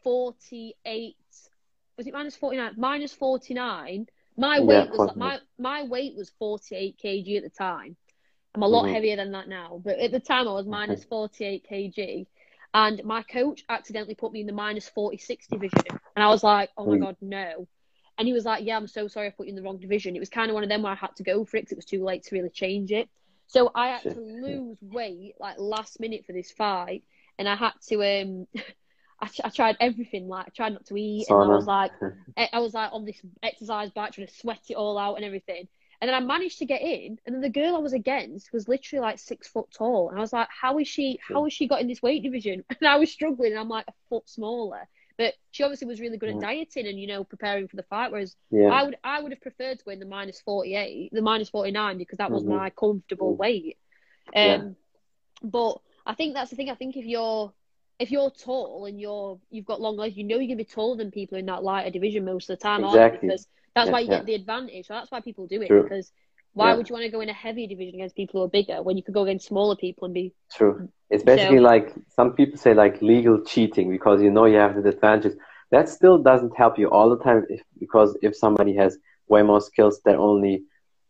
[0.05, 1.17] forty eight
[1.97, 2.75] was it minus forty nine?
[2.77, 4.07] Minus forty nine.
[4.37, 5.17] My Yeah, weight was 49.
[5.17, 7.97] my my weight was forty eight kg at the time.
[8.55, 8.91] I'm a lot Mhm.
[8.91, 12.27] heavier than that now, but at the time I was minus forty eight kg.
[12.73, 15.83] And my coach accidentally put me in the minus 46 division.
[16.15, 16.99] And I was like, oh my Mm.
[16.99, 17.67] God, no.
[18.17, 20.15] And he was like, yeah, I'm so sorry I put you in the wrong division.
[20.15, 21.73] It was kind of one of them where I had to go for it because
[21.73, 23.09] it was too late to really change it.
[23.47, 27.03] So I had to lose weight like last minute for this fight.
[27.39, 28.47] And I had to, um,
[29.21, 30.27] I, I tried everything.
[30.27, 31.27] Like I tried not to eat.
[31.29, 31.91] And I was like,
[32.53, 35.67] I was like on this exercise bike trying to sweat it all out and everything.
[36.01, 38.67] And then I managed to get in, and then the girl I was against was
[38.67, 41.19] literally like six foot tall, and I was like, "How is she?
[41.25, 43.85] How has she got in this weight division?" And I was struggling, and I'm like
[43.87, 44.87] a foot smaller.
[45.17, 46.41] But she obviously was really good at Mm.
[46.41, 48.11] dieting and you know preparing for the fight.
[48.11, 48.69] Whereas yeah.
[48.69, 51.71] I would I would have preferred to win the minus forty eight, the minus forty
[51.71, 52.47] nine because that was Mhm.
[52.49, 53.37] my comfortable Mm.
[53.37, 53.77] weight.
[54.35, 54.69] Um, Yeah.
[55.43, 56.69] but I think that's the thing.
[56.69, 57.53] I think if you're
[57.99, 60.97] if you're tall and you're you've got long legs, you know you're gonna be taller
[60.97, 63.27] than people in that lighter division most of the time, aren't Exactly.
[63.27, 63.31] you?
[63.31, 64.17] Because that's Yeah, why you yeah.
[64.17, 64.87] get the advantage.
[64.87, 65.67] So that's why people do it.
[65.67, 65.83] True.
[65.83, 66.11] Because
[66.53, 66.75] why Yeah.
[66.75, 68.97] would you want to go in a heavier division against people who are bigger when
[68.97, 70.89] you could go against smaller people and be True.
[71.09, 74.89] It's basically like some people say like legal cheating because you know you have the
[74.89, 75.33] advantage.
[75.71, 79.61] That still doesn't help you all the time if, because if somebody has way more
[79.61, 80.63] skills, that only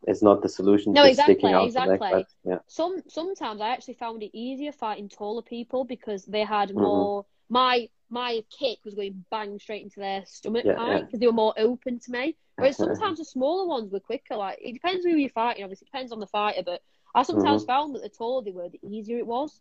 [0.07, 0.93] is not the solution.
[0.93, 1.97] No, exactly, sticking out the exactly.
[1.99, 2.11] leg.
[2.11, 2.59] But, yeah.
[2.67, 6.81] some sometimes I actually found it easier fighting taller people because they had Mhm.
[6.81, 10.99] more my my kick was going bang straight into their stomach Yeah, yeah.
[11.01, 12.35] because they were more open to me.
[12.57, 14.35] Whereas sometimes the smaller ones were quicker.
[14.35, 15.63] Like it depends who you're fighting.
[15.63, 16.63] Obviously, it depends on the fighter.
[16.63, 16.81] But
[17.13, 19.59] I sometimes found that the taller they were, the easier it was.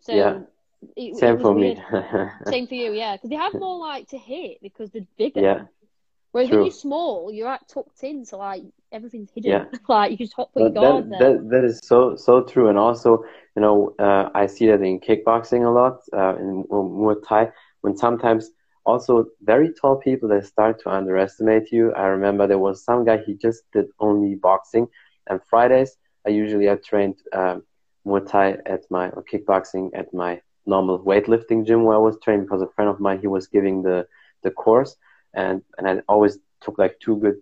[0.00, 0.42] So Mm-hmm.
[0.42, 0.46] Yeah.
[0.96, 1.78] it, it Same was for weird.
[1.78, 1.84] me.
[2.46, 3.16] Same for you, yeah.
[3.16, 5.40] Because they have more like to hit because they're bigger.
[5.40, 5.62] yeah.
[6.36, 6.58] Whereas true.
[6.58, 9.52] when you're small, you're like tucked in, so like everything's hidden.
[9.52, 9.64] Yeah.
[9.88, 11.32] like you just hop put your guard that, there.
[11.32, 13.24] that, that is so so true, and also
[13.56, 17.96] you know uh, I see that in kickboxing a lot, uh, in Muay Thai, when
[17.96, 18.50] sometimes
[18.84, 21.94] also very tall people they start to underestimate you.
[21.94, 24.88] I remember there was some guy he just did only boxing,
[25.28, 25.96] and Fridays
[26.26, 27.62] I usually I trained um,
[28.06, 32.42] Muay Thai at my or kickboxing at my normal weightlifting gym where I was trained
[32.42, 34.06] because a friend of mine he was giving the
[34.42, 34.96] the course
[35.36, 37.36] and and I always took like two good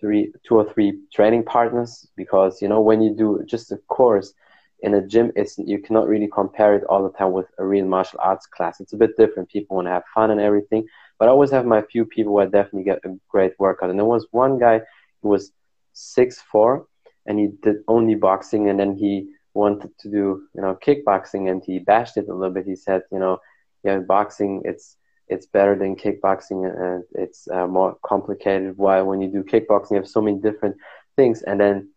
[0.00, 4.34] three two or three training partners because you know when you do just a course
[4.80, 7.86] in a gym it's you cannot really compare it all the time with a real
[7.86, 8.80] martial arts class.
[8.80, 9.48] It's a bit different.
[9.48, 10.86] People want to have fun and everything
[11.18, 13.90] but i always have my few people where I definitely get a great workout.
[13.90, 14.80] And there was one guy
[15.22, 15.52] who was
[15.92, 16.86] six four
[17.26, 21.62] and he did only boxing and then he wanted to do you know kickboxing and
[21.64, 22.66] he bashed it a little bit.
[22.66, 23.38] He said you know
[23.84, 24.96] yeah boxing it's
[25.28, 28.76] it's better than kickboxing and it's uh, more complicated.
[28.76, 30.76] Why when you do kickboxing you have so many different
[31.16, 31.42] things.
[31.42, 31.90] And then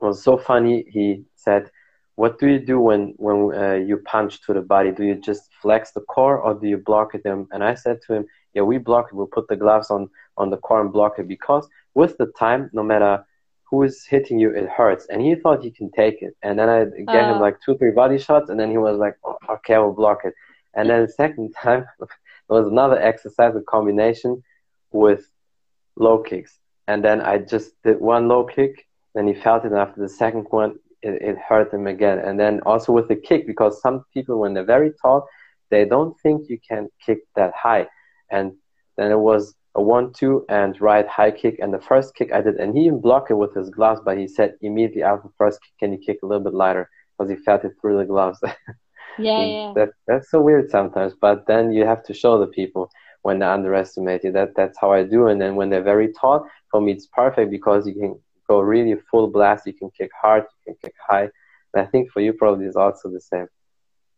[0.00, 1.70] it was so funny he said
[2.16, 4.90] what do you do when when uh, you punch to the body?
[4.90, 7.22] Do you just flex the core or do you block it?
[7.24, 9.14] And i said to him yeah we block it.
[9.14, 12.70] We'll put the gloves on on the core and block it because with the time
[12.72, 13.24] no matter
[13.68, 15.06] who is hitting you it hurts.
[15.10, 16.34] And he thought he can take it.
[16.42, 17.34] And then i gave uh.
[17.34, 19.92] him like two three body shots and then he was like oh, okay i will
[19.92, 20.34] block it.
[20.74, 21.84] And then the second time
[22.48, 24.42] there was another exercise a combination
[24.92, 25.26] with
[25.96, 29.80] low kicks and then i just did one low kick then he felt it and
[29.80, 32.18] after the second one it, it hurt him again.
[32.18, 35.28] And then also with the kick, because some people, when they're very tall,
[35.70, 37.86] they don't think you can kick that high.
[38.30, 38.52] And
[38.96, 41.58] then it was a one-two and right high kick.
[41.60, 44.18] And the first kick I did, and he even blocked it with his gloves, but
[44.18, 46.88] he said immediately after the first kick, can you kick a little bit lighter?
[47.16, 48.40] Because he felt it through the gloves.
[49.18, 49.72] yeah, yeah.
[49.74, 51.14] That, that's so weird sometimes.
[51.20, 52.90] But then you have to show the people
[53.22, 54.32] when they underestimate you.
[54.32, 55.28] That that's how I do.
[55.28, 58.94] And then when they're very tall, for me it's perfect because you can go really
[59.10, 59.66] full blast.
[59.66, 61.28] You can kick hard, you can kick high.
[61.74, 63.48] And I think for you probably is also the same.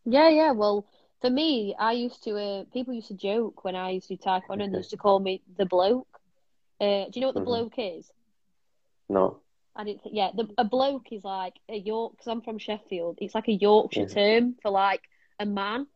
[0.05, 0.51] Yeah, yeah.
[0.51, 0.85] Well,
[1.21, 2.37] for me, I used to.
[2.37, 5.19] Uh, people used to joke when I used to taekwondo, and they used to call
[5.19, 6.07] me the bloke.
[6.79, 7.49] Uh, do you know what the mm-hmm.
[7.49, 8.09] bloke is?
[9.09, 9.39] No.
[9.79, 10.03] I didn't.
[10.03, 12.11] Think, yeah, the, a bloke is like a York.
[12.11, 13.19] Because I'm from Sheffield.
[13.21, 14.39] It's like a Yorkshire yeah.
[14.39, 15.01] term for like
[15.39, 15.87] a man.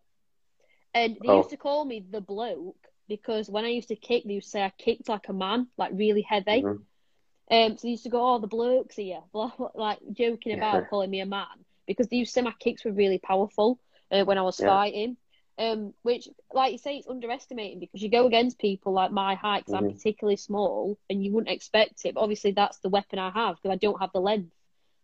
[0.93, 1.37] And they oh.
[1.37, 2.77] used to call me the bloke
[3.09, 5.67] because when I used to kick, they used to say I kicked like a man,
[5.77, 6.63] like really heavy.
[6.63, 7.53] Mm-hmm.
[7.53, 9.19] Um, so they used to go, "Oh, the blokes here,"
[9.75, 11.45] like joking about calling me a man
[11.85, 13.79] because they used to say my kicks were really powerful
[14.11, 14.67] uh, when I was yeah.
[14.67, 15.17] fighting.
[15.59, 19.65] Um, which, like you say, it's underestimating because you go against people like my height
[19.65, 19.85] because mm-hmm.
[19.85, 22.15] I'm particularly small, and you wouldn't expect it.
[22.15, 24.51] But obviously, that's the weapon I have because I don't have the length.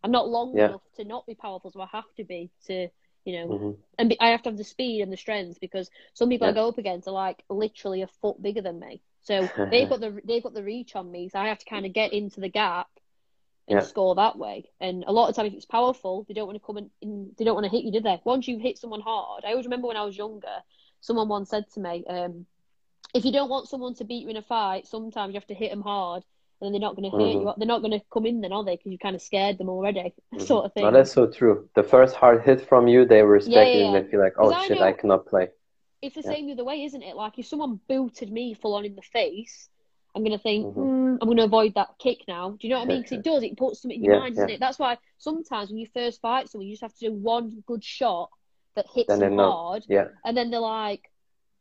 [0.03, 0.69] I'm not long yeah.
[0.69, 2.89] enough to not be powerful, so I have to be to
[3.25, 3.71] you know, mm-hmm.
[3.97, 6.51] and be, I have to have the speed and the strength because some people yeah.
[6.51, 9.01] I go up against are like literally a foot bigger than me.
[9.21, 11.85] So they've got the they've got the reach on me, so I have to kind
[11.85, 12.87] of get into the gap
[13.69, 13.79] yeah.
[13.81, 14.69] score that way.
[14.79, 17.31] And a lot of time, if it's powerful, they don't want to come in, in,
[17.37, 18.19] They don't want to hit you, do they?
[18.23, 20.63] Once you hit someone hard, I always remember when I was younger,
[21.01, 22.45] someone once said to me, um,
[23.13, 25.53] "If you don't want someone to beat you in a fight, sometimes you have to
[25.53, 26.23] hit them hard."
[26.59, 27.47] And then they're not going to hit mm-hmm.
[27.47, 27.53] you.
[27.55, 28.75] They're not going to come in then, are they?
[28.75, 29.99] Because you kind of scared them already,
[30.33, 30.39] mm-hmm.
[30.39, 30.83] sort of thing.
[30.83, 31.69] No, that's so true.
[31.75, 34.51] The first hard hit from you, they respect yeah, yeah, and they feel like, "Oh
[34.63, 35.49] shit, I, know, I cannot play."
[36.01, 37.15] It's the same the other way, isn't it?
[37.15, 39.69] Like if someone booted me full on in the face,
[40.15, 40.79] I'm going to think, mm-hmm.
[40.79, 42.51] mm, I'm going to avoid that kick now.
[42.51, 43.01] Do you know what I mean?
[43.01, 44.55] Because it does, it puts something in your yeah, mind, doesn't yeah.
[44.55, 44.59] it?
[44.59, 47.83] That's why sometimes when you first fight someone, you just have to do one good
[47.83, 48.29] shot
[48.75, 49.85] that hits them hard.
[49.87, 50.07] Yeah.
[50.25, 51.11] And then they're like,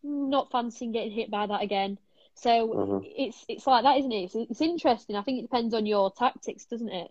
[0.05, 1.99] mm, not fancying getting hit by that again.
[2.35, 2.99] So mm-hmm.
[3.17, 4.25] it's it's like that, isn't it?
[4.25, 5.17] It's, it's, interesting.
[5.17, 7.11] I think it depends on your tactics, doesn't it?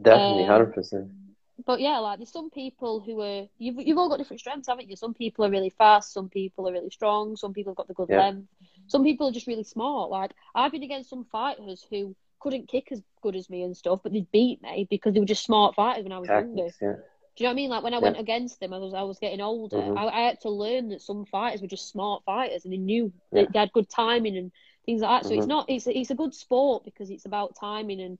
[0.00, 1.10] Definitely, um, hundred um, percent.
[1.66, 4.88] But yeah, like there's some people who are you've you've all got different strengths, haven't
[4.88, 4.96] you?
[4.96, 7.94] Some people are really fast, some people are really strong, some people have got the
[7.94, 8.18] good yeah.
[8.18, 8.48] length.
[8.88, 10.10] Some people are just really smart.
[10.10, 14.00] Like I've been against some fighters who couldn't kick as good as me and stuff,
[14.02, 16.68] but they beat me because they were just smart fighters when I was younger.
[16.80, 16.94] Yeah.
[17.36, 17.70] Do you know what I mean?
[17.70, 18.02] Like when I yeah.
[18.02, 19.76] went against them, I was I was getting older.
[19.76, 19.98] Mm-hmm.
[19.98, 23.12] I, I, had to learn that some fighters were just smart fighters, and they knew
[23.30, 23.42] yeah.
[23.42, 24.52] they, they, had good timing and
[24.86, 25.28] things like that.
[25.28, 25.40] So mm-hmm.
[25.40, 28.18] it's not it's it's a good sport because it's about timing and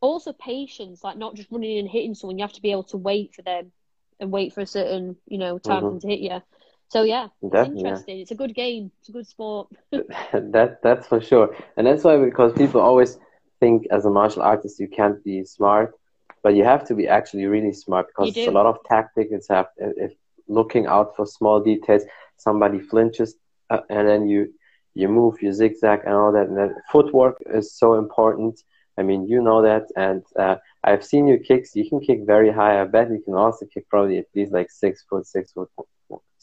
[0.00, 1.04] also patience.
[1.04, 2.38] Like not just running and hitting someone.
[2.38, 3.70] You have to be able to wait for them
[4.18, 5.98] and wait for a certain you know time mm-hmm.
[5.98, 6.40] to hit you.
[6.88, 8.16] So yeah, it's interesting.
[8.16, 8.22] Yeah.
[8.22, 8.90] It's a good game.
[9.00, 9.68] It's a good sport.
[9.92, 13.18] that that's for sure, and that's why because people always
[13.60, 15.94] think as a martial artist you can't be smart,
[16.42, 19.30] but you have to be actually really smart because it's a lot of tactics.
[19.32, 20.12] It's have if
[20.48, 22.02] looking out for small details.
[22.38, 23.34] Somebody flinches,
[23.68, 24.54] uh, and then you
[24.94, 26.48] you move, you zigzag, and all that.
[26.48, 28.60] And that footwork is so important.
[28.96, 31.76] I mean, you know that, and uh, I've seen your kicks.
[31.76, 32.80] You can kick very high.
[32.80, 35.68] I bet you can also kick probably at least like six foot, six foot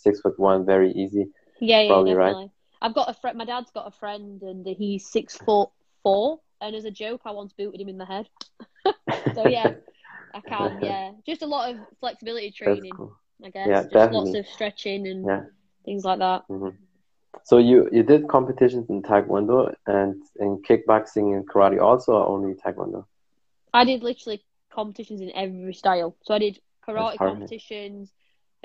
[0.06, 1.28] six foot one, very easy.
[1.60, 2.44] Yeah, yeah, Probably definitely.
[2.44, 2.52] Right.
[2.82, 3.38] I've got a friend.
[3.38, 5.70] My dad's got a friend, and he's six foot
[6.04, 6.40] four.
[6.62, 8.30] And as a joke, I once booted him in the head.
[9.36, 9.74] so yeah,
[10.34, 10.80] I can.
[10.82, 12.94] Yeah, just a lot of flexibility training.
[12.96, 13.18] Cool.
[13.44, 13.68] I guess.
[13.68, 14.32] Yeah, just definitely.
[14.32, 15.42] lots of stretching and yeah.
[15.84, 16.44] things like that.
[16.50, 16.70] Mm-hmm.
[17.44, 22.54] So you you did competitions in Taekwondo and in kickboxing and karate also, or only
[22.54, 23.06] Taekwondo?
[23.74, 24.42] I did literally
[24.72, 26.16] competitions in every style.
[26.24, 28.12] So I did karate competitions,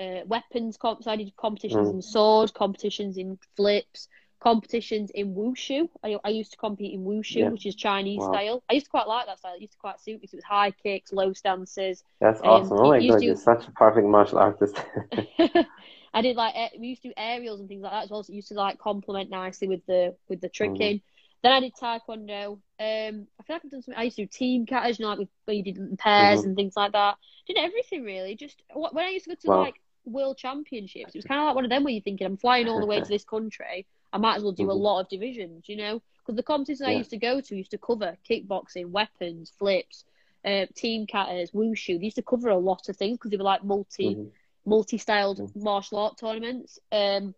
[0.01, 1.03] uh, weapons comp.
[1.03, 1.93] So I did competitions mm.
[1.93, 4.07] in sword, competitions in flips,
[4.41, 5.87] competitions in wushu.
[6.03, 7.49] I, I used to compete in wushu, yeah.
[7.49, 8.31] which is Chinese wow.
[8.31, 8.63] style.
[8.69, 9.55] I used to quite like that style.
[9.55, 12.03] It used to quite suit me because it was high kicks, low stances.
[12.19, 12.77] That's um, awesome.
[12.79, 13.25] Oh my god, to...
[13.25, 14.75] you're such a perfect martial artist.
[16.13, 18.23] I did like we used to do aerials and things like that as well.
[18.23, 20.97] So it used to like complement nicely with the with the tricking.
[20.97, 21.01] Mm.
[21.43, 22.59] Then I did taekwondo.
[22.79, 23.95] Um, I feel like I've done something.
[23.95, 26.49] I used to do team katas, you know, like where you did pairs mm-hmm.
[26.49, 27.17] and things like that.
[27.47, 28.35] Did everything really.
[28.35, 29.61] Just when I used to go to wow.
[29.61, 32.37] like world championships, it was kind of like one of them where you're thinking, I'm
[32.37, 33.85] flying all the way to this country.
[34.13, 34.71] I might as well do mm-hmm.
[34.71, 36.95] a lot of divisions, you know, because the competitions yeah.
[36.95, 40.05] I used to go to used to cover kickboxing, weapons, flips,
[40.45, 41.97] uh, team katas, wushu.
[41.97, 44.29] They used to cover a lot of things because they were like multi mm-hmm.
[44.65, 45.63] multi-styled mm-hmm.
[45.63, 46.79] martial art tournaments.
[46.91, 47.33] Um,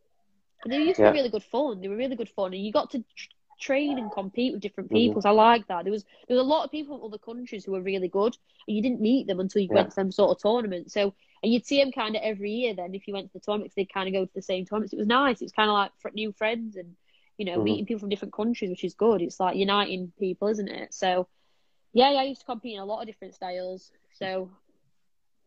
[0.64, 1.12] and they used to yeah.
[1.12, 1.82] be really good fun.
[1.82, 3.04] They were really good fun, and you got to
[3.60, 5.10] train and compete with different mm-hmm.
[5.10, 5.22] people.
[5.22, 5.84] So I like that.
[5.84, 8.36] There was there was a lot of people from other countries who were really good,
[8.68, 9.76] and you didn't meet them until you yeah.
[9.76, 10.92] went to some sort of tournament.
[10.92, 12.74] So and you'd see them kind of every year.
[12.74, 14.94] Then if you went to the tournaments, they'd kind of go to the same tournaments.
[14.94, 15.42] It was nice.
[15.42, 16.96] It was kind of like new friends and
[17.38, 17.64] you know mm-hmm.
[17.64, 19.22] meeting people from different countries, which is good.
[19.22, 20.94] It's like uniting people, isn't it?
[20.94, 21.28] So
[21.92, 23.92] yeah, yeah I used to compete in a lot of different styles.
[24.18, 24.50] So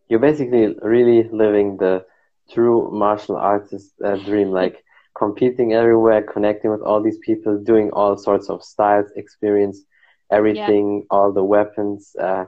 [0.09, 2.05] you're basically really living the
[2.51, 4.85] true martial artist uh, dream, like
[5.17, 9.83] competing everywhere, connecting with all these people, doing all sorts of styles, experience
[10.31, 11.17] everything, yeah.
[11.17, 12.45] all the weapons, uh,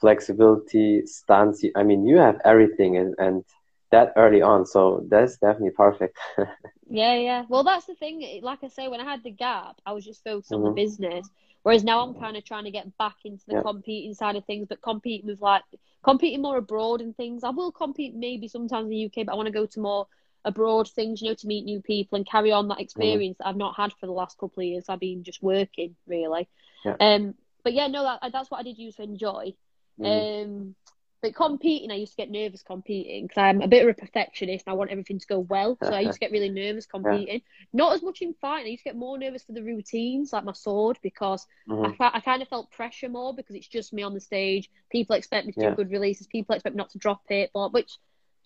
[0.00, 1.64] flexibility, stance.
[1.76, 3.44] I mean, you have everything, and, and
[3.90, 6.16] that early on, so that's definitely perfect.
[6.88, 7.44] yeah, yeah.
[7.48, 8.40] Well, that's the thing.
[8.42, 10.66] Like I say, when I had the gap, I was just focused mm-hmm.
[10.66, 10.86] on the mm-hmm.
[10.86, 11.28] business.
[11.62, 13.62] Whereas now I'm kind of trying to get back into the yeah.
[13.62, 15.64] competing side of things, but competing with like
[16.02, 17.44] competing more abroad and things.
[17.44, 20.06] I will compete maybe sometimes in the UK, but I want to go to more
[20.44, 22.82] abroad things, you know, to meet new people and carry on that mm-hmm.
[22.82, 23.38] experience mm.
[23.38, 24.84] that I've not had for the last couple of years.
[24.88, 26.48] I've been just working really.
[26.84, 26.96] Yeah.
[27.00, 27.34] Um,
[27.64, 29.54] but yeah, no, that, that's what I did use to enjoy.
[30.00, 30.44] Mm.
[30.44, 30.74] Um,
[31.20, 34.66] but competing, I used to get nervous competing because I'm a bit of a perfectionist.
[34.66, 37.26] And I want everything to go well, so I used to get really nervous competing.
[37.28, 37.40] Yeah.
[37.72, 38.66] Not as much in fighting.
[38.66, 42.00] I used to get more nervous for the routines, like my sword, because mm-hmm.
[42.00, 44.70] I, I kind of felt pressure more because it's just me on the stage.
[44.92, 45.70] People expect me to yeah.
[45.70, 46.28] do good releases.
[46.28, 47.98] People expect me not to drop it, but which is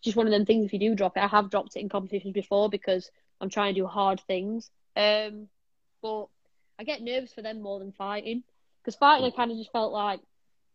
[0.03, 0.65] just one of them things.
[0.65, 3.75] If you do drop it, I have dropped it in competitions before because I'm trying
[3.75, 4.71] to do hard things.
[4.97, 5.49] Um,
[6.01, 6.29] but
[6.79, 8.45] I get nervous for them more than fighting
[8.83, 10.21] because fighting I kind of just felt like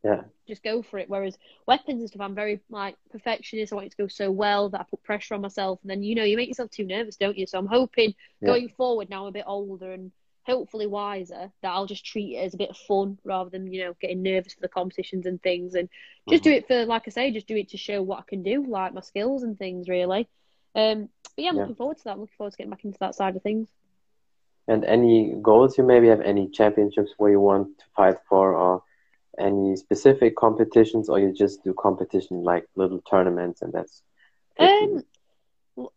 [0.03, 1.10] yeah just go for it.
[1.10, 3.71] Whereas weapons and stuff, I'm very like perfectionist.
[3.71, 6.03] I want it to go so well that I put pressure on myself, and then
[6.03, 7.45] you know you make yourself too nervous, don't you?
[7.45, 8.47] So I'm hoping yeah.
[8.47, 10.12] going forward now I'm a bit older and
[10.45, 13.83] hopefully wiser that I'll just treat it as a bit of fun rather than you
[13.83, 15.89] know getting nervous for the competitions and things and
[16.29, 16.51] just mm-hmm.
[16.51, 18.65] do it for like I say just do it to show what I can do
[18.65, 20.29] like my skills and things really
[20.73, 21.62] um but yeah I'm yeah.
[21.63, 23.67] looking forward to that I'm looking forward to getting back into that side of things
[24.69, 28.83] and any goals you maybe have any championships where you want to fight for or
[29.39, 34.02] any specific competitions or you just do competition like little tournaments and that's
[34.60, 35.04] um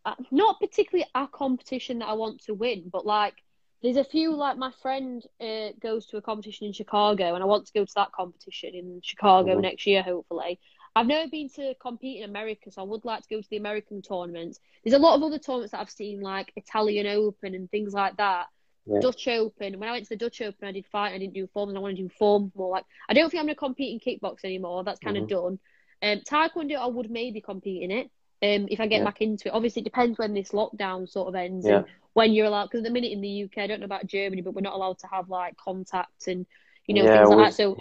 [0.05, 3.35] uh, not particularly a competition that I want to win but like
[3.83, 7.47] there's a few like my friend uh, goes to a competition in Chicago, and I
[7.47, 9.63] want to go to that competition in Chicago mm-hmm.
[9.63, 10.61] next year, hopefully.
[10.95, 13.57] I've never been to compete in America, so I would like to go to the
[13.57, 14.59] American tournaments.
[14.85, 18.17] There's a lot of other tournaments that I've seen, like Italian Open and things like
[18.17, 18.47] that.
[18.91, 19.01] Yeah.
[19.01, 19.79] Dutch Open.
[19.79, 21.13] When I went to the Dutch Open, I did fight.
[21.13, 21.75] I didn't do forms.
[21.75, 22.71] I want to do form more.
[22.71, 24.85] Like I don't think I'm going to compete in kickbox anymore.
[24.85, 25.25] That's kind mm-hmm.
[25.25, 25.59] of done.
[26.03, 28.11] Um, Taekwondo, I would maybe compete in it.
[28.43, 29.05] Um, if I get yeah.
[29.05, 31.79] back into it, obviously it depends when this lockdown sort of ends yeah.
[31.79, 32.67] and when you're allowed.
[32.67, 34.75] Because at the minute in the UK, I don't know about Germany, but we're not
[34.75, 36.47] allowed to have like contact and
[36.87, 37.55] you know yeah, things like that.
[37.55, 37.77] So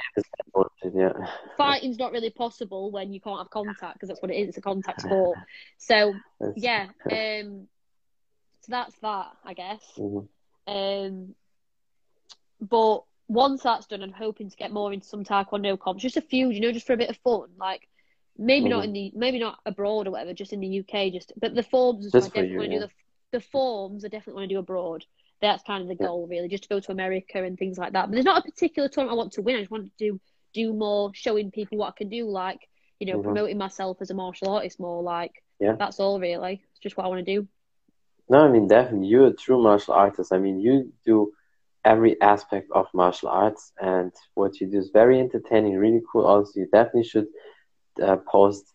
[0.94, 1.14] yeah.
[1.58, 4.50] fighting's not really possible when you can't have contact because that's what it is.
[4.50, 5.38] It's a contact sport.
[5.78, 6.14] So
[6.56, 7.68] yeah, um,
[8.62, 9.84] so that's that, I guess.
[9.98, 10.26] Mm-hmm.
[10.70, 11.36] Um,
[12.62, 16.22] but once that's done, I'm hoping to get more into some taekwondo comps, just a
[16.22, 17.88] few, you know, just for a bit of fun, like
[18.38, 18.70] maybe mm-hmm.
[18.70, 21.12] not in the maybe not abroad or whatever, just in the UK.
[21.12, 22.92] Just but the forms is I definitely want to do the
[23.32, 24.06] the forms.
[24.06, 25.06] I definitely want to do abroad.
[25.42, 28.08] That's kind of the goal, really, just to go to America and things like that.
[28.08, 29.56] But there's not a particular tournament I want to win.
[29.56, 30.20] I just want to do
[30.54, 32.68] do more, showing people what I can do, like
[33.00, 33.24] you know, mm-hmm.
[33.24, 35.02] promoting myself as a martial artist more.
[35.02, 36.62] Like yeah, that's all really.
[36.72, 37.48] It's just what I want to do.
[38.30, 40.32] No, I mean definitely, you're a true martial artist.
[40.32, 41.34] I mean, you do
[41.84, 46.26] every aspect of martial arts, and what you do is very entertaining, really cool.
[46.26, 47.28] Also, you definitely should
[48.02, 48.66] uh, post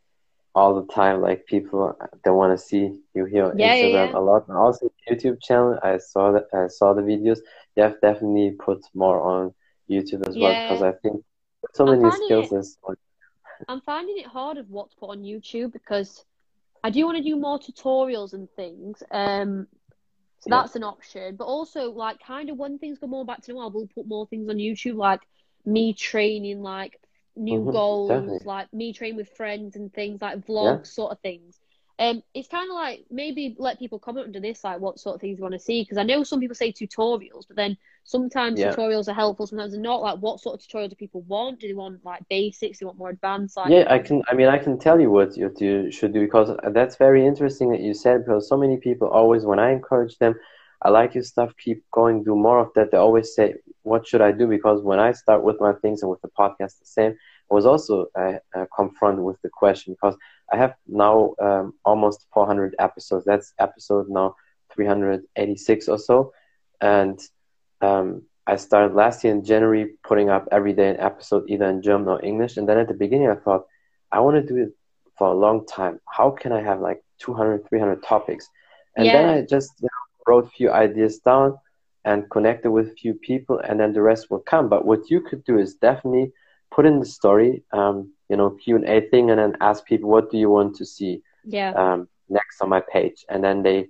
[0.54, 1.20] all the time.
[1.20, 4.18] Like people they want to see you here on yeah, Instagram yeah, yeah.
[4.18, 5.78] a lot, and also YouTube channel.
[5.82, 7.38] I saw that I saw the videos.
[7.76, 9.54] You have definitely put more on
[9.88, 11.24] YouTube as well because I think
[11.74, 12.52] so many skills.
[12.52, 12.78] It, is
[13.68, 16.24] I'm finding it hard of what to put on YouTube because
[16.84, 19.02] I do want to do more tutorials and things.
[19.10, 19.68] Um,
[20.40, 20.60] So yeah.
[20.60, 21.36] that's an option.
[21.36, 24.26] But also, like, kind of when things go more back to normal, we'll put more
[24.28, 25.22] things on YouTube, like
[25.64, 27.00] me training, like
[27.36, 28.40] new mm-hmm, goals, definitely.
[28.44, 30.82] like me training with friends and things, like vlogs, yeah.
[30.84, 31.58] sort of things.
[31.98, 35.20] Um, it's kind of like maybe let people comment under this, like what sort of
[35.20, 35.82] things you want to see.
[35.82, 38.72] Because I know some people say tutorials, but then sometimes yeah.
[38.72, 40.02] tutorials are helpful, sometimes they're not.
[40.02, 41.60] Like, what sort of tutorial do people want?
[41.60, 42.78] Do they want like basics?
[42.78, 43.56] Do they want more advanced?
[43.56, 44.22] Like, yeah, I can.
[44.28, 47.70] I mean, I can tell you what you, you should do because that's very interesting
[47.70, 48.24] that you said.
[48.24, 50.34] Because so many people always, when I encourage them,
[50.82, 51.52] I like your stuff.
[51.58, 52.24] Keep going.
[52.24, 52.90] Do more of that.
[52.90, 56.10] They always say, "What should I do?" Because when I start with my things and
[56.10, 57.16] with the podcast, the same.
[57.50, 60.16] I was also uh, uh, confronted with the question because
[60.52, 63.24] I have now um, almost 400 episodes.
[63.24, 64.36] That's episode now
[64.72, 66.32] 386 or so.
[66.80, 67.20] And
[67.80, 71.82] um, I started last year in January putting up every day an episode, either in
[71.82, 72.56] German or English.
[72.56, 73.66] And then at the beginning, I thought,
[74.12, 74.72] I want to do it
[75.16, 76.00] for a long time.
[76.06, 78.48] How can I have like 200, 300 topics?
[78.96, 79.12] And yeah.
[79.12, 81.58] then I just you know, wrote a few ideas down
[82.04, 84.68] and connected with a few people, and then the rest will come.
[84.68, 86.32] But what you could do is definitely
[86.74, 87.62] put in the story.
[87.72, 90.76] Um, you know Q and A thing, and then ask people what do you want
[90.76, 91.72] to see yeah.
[91.72, 93.88] um, next on my page, and then they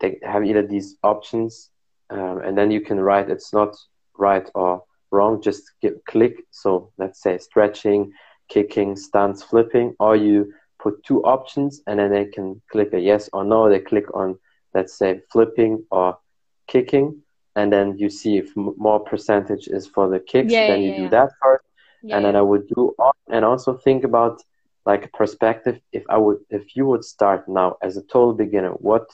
[0.00, 1.70] they have either these options,
[2.10, 3.76] um, and then you can write it's not
[4.18, 5.42] right or wrong.
[5.42, 6.36] Just get, click.
[6.50, 8.12] So let's say stretching,
[8.48, 10.52] kicking, stance, flipping, or you
[10.82, 13.68] put two options, and then they can click a yes or no.
[13.68, 14.38] They click on
[14.74, 16.18] let's say flipping or
[16.66, 17.22] kicking,
[17.56, 20.52] and then you see if more percentage is for the kicks.
[20.52, 21.64] Yeah, then you yeah, do that first
[22.02, 22.16] yeah.
[22.16, 22.94] and then I would do
[23.28, 24.42] and also think about
[24.86, 29.06] like perspective if I would if you would start now as a total beginner what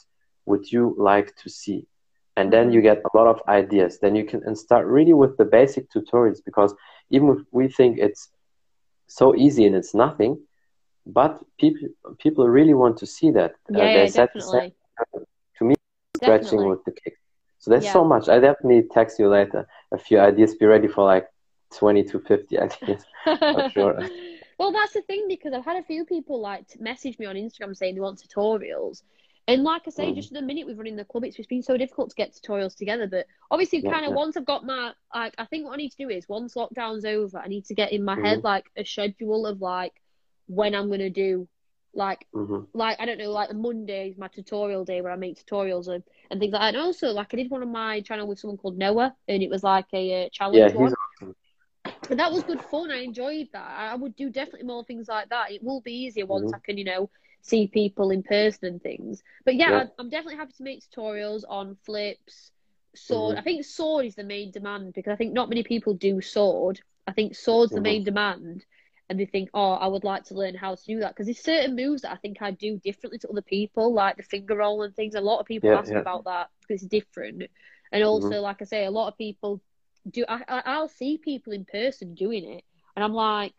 [0.47, 1.87] would you like to see?
[2.37, 3.99] And then you get a lot of ideas.
[3.99, 6.72] Then you can and start really with the basic tutorials because
[7.11, 8.28] even if we think it's
[9.09, 10.39] so easy and it's nothing
[11.07, 13.55] but people people really want to see that.
[13.70, 14.74] Yeah, uh, they yeah, said definitely.
[15.59, 15.74] to me
[16.16, 17.18] stretching with the kick
[17.59, 17.93] so there's yeah.
[17.95, 18.28] so much.
[18.28, 19.66] I definitely text you later.
[19.91, 21.26] A few ideas be ready for like
[21.75, 23.05] 20 to 50 ideas.
[23.27, 24.09] I'm sure.
[24.59, 27.77] well, that's the thing because I've had a few people like message me on Instagram
[27.77, 29.03] saying they want tutorials.
[29.49, 30.17] And like I say, mm.
[30.17, 32.35] just the minute we've run in the club, it's just been so difficult to get
[32.35, 33.07] tutorials together.
[33.07, 34.17] But obviously, yeah, kind of yeah.
[34.17, 37.05] once I've got my, like, I think what I need to do is once lockdown's
[37.05, 38.25] over, I need to get in my mm.
[38.25, 39.93] head like a schedule of like
[40.49, 41.49] when I'm gonna do
[41.95, 42.64] like, mm-hmm.
[42.75, 46.03] like I don't know, like Monday is my tutorial day where I make tutorials and,
[46.31, 46.75] and things like that.
[46.75, 49.51] And also, like I did one on my channel with someone called Noah, and it
[49.51, 50.93] was like a uh, challenge yeah, one.
[52.09, 52.90] But that was good fun.
[52.90, 53.66] I enjoyed that.
[53.66, 55.52] I would do definitely more things like that.
[55.52, 56.54] It will be easier once mm-hmm.
[56.54, 57.11] I can, you know,
[57.42, 59.22] see people in person and things.
[59.44, 59.84] But yeah, yeah.
[59.98, 62.50] I'm definitely happy to make tutorials on flips,
[62.94, 63.32] sword.
[63.32, 63.40] Mm-hmm.
[63.40, 66.80] I think sword is the main demand because I think not many people do sword.
[67.07, 67.76] I think sword's mm-hmm.
[67.76, 68.64] the main demand.
[69.09, 71.38] And they think, oh, I would like to learn how to do that because there's
[71.38, 74.82] certain moves that I think I do differently to other people, like the finger roll
[74.82, 75.14] and things.
[75.14, 75.98] A lot of people yeah, ask yeah.
[75.98, 77.44] about that because it's different.
[77.92, 78.42] And also, mm-hmm.
[78.42, 79.61] like I say, a lot of people
[80.09, 83.54] do I, I'll see people in person doing it, and I'm like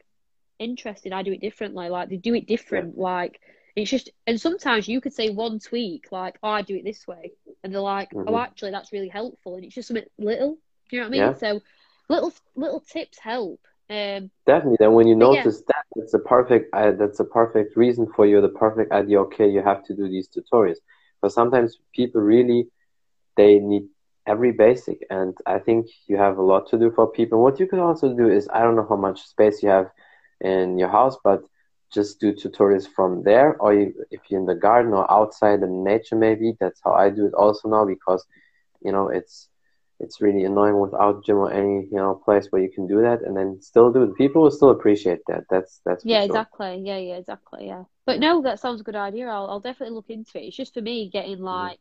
[0.59, 1.13] interested.
[1.13, 1.89] I do it differently.
[1.89, 2.95] Like they do it different.
[2.97, 3.03] Yeah.
[3.03, 3.39] Like
[3.75, 7.07] it's just, and sometimes you could say one tweak, like oh, I do it this
[7.07, 7.33] way,
[7.63, 8.33] and they're like, oh, mm-hmm.
[8.33, 10.57] oh, actually, that's really helpful, and it's just something little.
[10.89, 11.21] Do you know what I mean?
[11.21, 11.33] Yeah.
[11.33, 11.61] So
[12.09, 13.59] little little tips help.
[13.89, 14.77] Um, Definitely.
[14.79, 15.75] Then when you notice yeah.
[15.75, 16.73] that, that's a perfect.
[16.73, 18.41] Uh, that's a perfect reason for you.
[18.41, 19.21] The perfect idea.
[19.21, 20.77] Okay, you have to do these tutorials.
[21.21, 22.67] But sometimes people really
[23.35, 23.87] they need
[24.27, 27.41] every basic and i think you have a lot to do for people.
[27.41, 29.89] What you could also do is i don't know how much space you have
[30.41, 31.41] in your house but
[31.93, 35.83] just do tutorials from there or you, if you're in the garden or outside in
[35.83, 36.55] nature maybe.
[36.59, 38.25] That's how i do it also now because
[38.81, 39.49] you know it's
[39.99, 43.21] it's really annoying without gym or any you know place where you can do that
[43.23, 44.15] and then still do it.
[44.15, 45.45] People will still appreciate that.
[45.49, 46.25] That's that's yeah sure.
[46.25, 46.81] exactly.
[46.85, 47.83] Yeah yeah exactly yeah.
[48.05, 49.27] But no that sounds a good idea.
[49.27, 50.47] I'll, I'll definitely look into it.
[50.47, 51.45] It's just for me getting mm-hmm.
[51.45, 51.79] like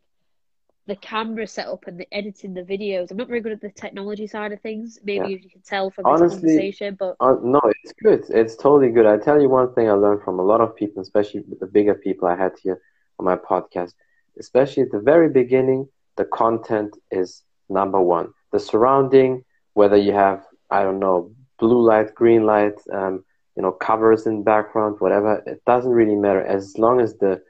[0.86, 3.10] the camera setup and the editing the videos.
[3.10, 4.98] I'm not very good at the technology side of things.
[5.02, 5.38] Maybe yeah.
[5.42, 8.24] you can tell from Honestly, this conversation, but uh, no, it's good.
[8.28, 9.06] It's totally good.
[9.06, 11.94] I tell you one thing I learned from a lot of people, especially the bigger
[11.94, 12.80] people I had here
[13.18, 13.94] on my podcast.
[14.38, 18.32] Especially at the very beginning, the content is number one.
[18.52, 23.24] The surrounding, whether you have I don't know blue light, green light, um,
[23.56, 27.42] you know covers in background, whatever, it doesn't really matter as long as the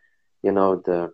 [0.43, 1.13] you know the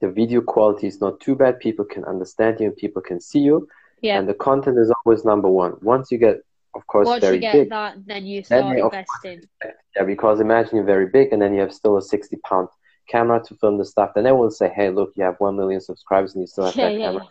[0.00, 1.58] the video quality is not too bad.
[1.58, 3.68] People can understand you and people can see you.
[4.00, 4.18] Yeah.
[4.18, 5.74] And the content is always number one.
[5.82, 6.36] Once you get,
[6.74, 9.40] of course, Once very you get big, that, then you start then investing.
[9.60, 12.68] Course, yeah, because imagine you're very big and then you have still a 60 pound
[13.08, 14.12] camera to film the stuff.
[14.14, 16.76] Then everyone will say, hey, look, you have 1 million subscribers and you still have
[16.76, 17.24] yeah, that yeah, camera.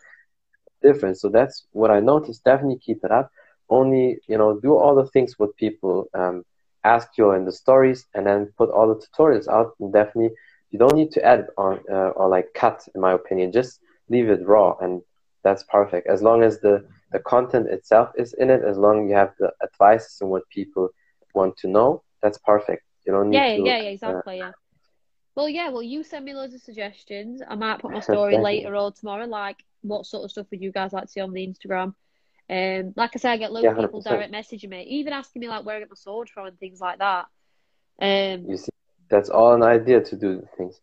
[0.84, 0.92] Yeah.
[0.92, 1.18] Different.
[1.18, 2.44] So that's what I noticed.
[2.44, 3.32] Definitely keep it up.
[3.70, 6.44] Only, you know, do all the things what people um,
[6.84, 10.32] ask you in the stories and then put all the tutorials out and definitely
[10.72, 14.30] you don't need to edit on uh, or like cut in my opinion just leave
[14.30, 15.02] it raw, and
[15.44, 16.08] that's perfect.
[16.08, 19.34] As long as the the content itself is in it, as long as you have
[19.40, 20.90] the advices and what people
[21.34, 22.84] want to know, that's perfect.
[23.06, 23.64] You don't need yeah, to.
[23.64, 24.52] yeah, yeah, exactly, uh, yeah.
[25.36, 27.42] Well, yeah, well, you send me loads of suggestions.
[27.48, 30.72] I might put my story later or tomorrow, like what sort of stuff would you
[30.72, 31.94] guys like to see on the Instagram?
[32.50, 35.42] Um, like I say, I get loads yeah, of people direct messaging me, even asking
[35.42, 37.26] me like where I get my sword from and things like that.
[38.02, 38.72] Um, you see,
[39.10, 40.80] that's all an idea to do things.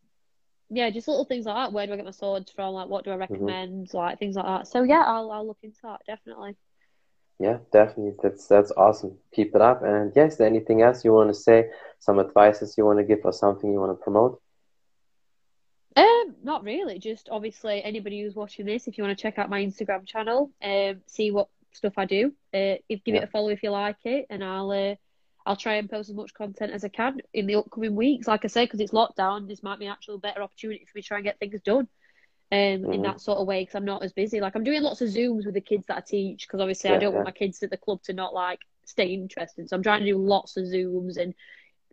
[0.71, 1.73] Yeah, just little things like that.
[1.73, 2.75] Where do I get my swords from?
[2.75, 3.21] Like, what do I mm-hmm.
[3.21, 3.89] recommend?
[3.89, 3.97] Mm-hmm.
[3.97, 4.67] Like things like that.
[4.67, 6.57] So yeah, I'll I'll look into that definitely.
[7.39, 8.15] Yeah, definitely.
[8.23, 9.19] That's that's awesome.
[9.35, 9.83] Keep it up.
[9.83, 11.71] And yes, there anything else you want to say?
[11.99, 14.41] Some advices you want to give, or something you want to promote?
[15.97, 16.99] Um, not really.
[16.99, 20.51] Just obviously anybody who's watching this, if you want to check out my Instagram channel,
[20.63, 23.23] um, see what stuff I do, uh, if give yeah.
[23.23, 24.95] it a follow if you like it, and I'll uh,
[25.47, 28.27] I'll try and post as much content as I can in the upcoming weeks.
[28.27, 31.03] Like I say, because it's lockdown, this might be an actual better opportunity for me
[31.03, 31.89] to try and get things done.
[32.53, 32.93] Um, mm-hmm.
[32.93, 34.41] in that sort of way because I'm not as busy.
[34.41, 36.97] Like I'm doing lots of zooms with the kids that I teach because obviously yeah,
[36.97, 37.17] I don't yeah.
[37.17, 39.69] want my kids at the club to not like stay interested.
[39.69, 41.35] So I'm trying to do lots of zooms and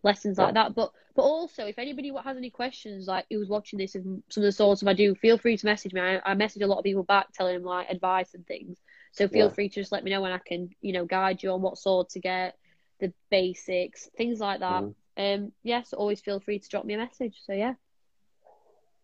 [0.04, 0.76] lessons like that.
[0.76, 4.45] But but also, if anybody has any questions, like who's watching this and some of
[4.45, 6.02] the sorts of I do, feel free to message me.
[6.02, 8.78] I, I message a lot of people back telling them like advice and things.
[9.14, 9.54] So feel yeah.
[9.54, 11.78] free to just let me know when I can, you know, guide you on what
[11.78, 12.56] sword to get,
[13.02, 14.84] the basics, things like that.
[14.84, 14.95] Mm.
[15.18, 17.36] Um, yes, yeah, so always feel free to drop me a message.
[17.45, 17.74] So yeah.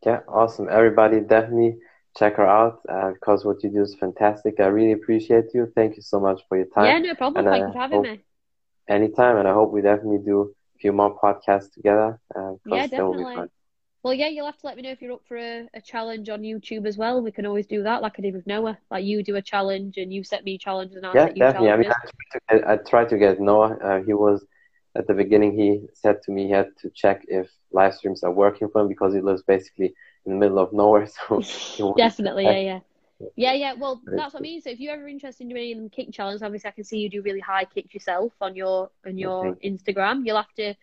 [0.06, 0.70] Yeah, awesome.
[0.70, 1.80] Everybody, definitely
[2.18, 4.60] check her out uh, because what you do is fantastic.
[4.60, 5.72] I really appreciate you.
[5.76, 6.86] Thank you so much for your time.
[6.86, 7.46] Yeah, no problem.
[7.46, 8.22] And, Thank uh, you for having me.
[8.88, 12.20] Anytime, and I hope we definitely do a few more podcasts together.
[12.34, 13.50] Uh, yeah, definitely.
[14.08, 16.30] Well, yeah, you'll have to let me know if you're up for a, a challenge
[16.30, 17.22] on YouTube as well.
[17.22, 18.78] We can always do that, like I did with Noah.
[18.90, 21.44] Like you do a challenge and you set me challenges and I yeah, set you
[21.44, 21.68] definitely.
[21.68, 21.94] Challenges.
[21.94, 23.78] I mean, I tried to get, I tried to get Noah.
[23.84, 24.46] Uh, he was
[24.96, 25.60] at the beginning.
[25.60, 28.88] He said to me he had to check if live streams are working for him
[28.88, 29.94] because he lives basically
[30.26, 31.10] in the middle of nowhere.
[31.42, 32.80] So definitely, yeah, yeah.
[33.36, 33.74] Yeah, yeah.
[33.74, 34.62] Well, that's what I mean.
[34.62, 37.10] So if you're ever interested in doing any kick challenges, obviously I can see you
[37.10, 40.26] do really high kicks yourself on your on your Instagram.
[40.26, 40.76] You'll have to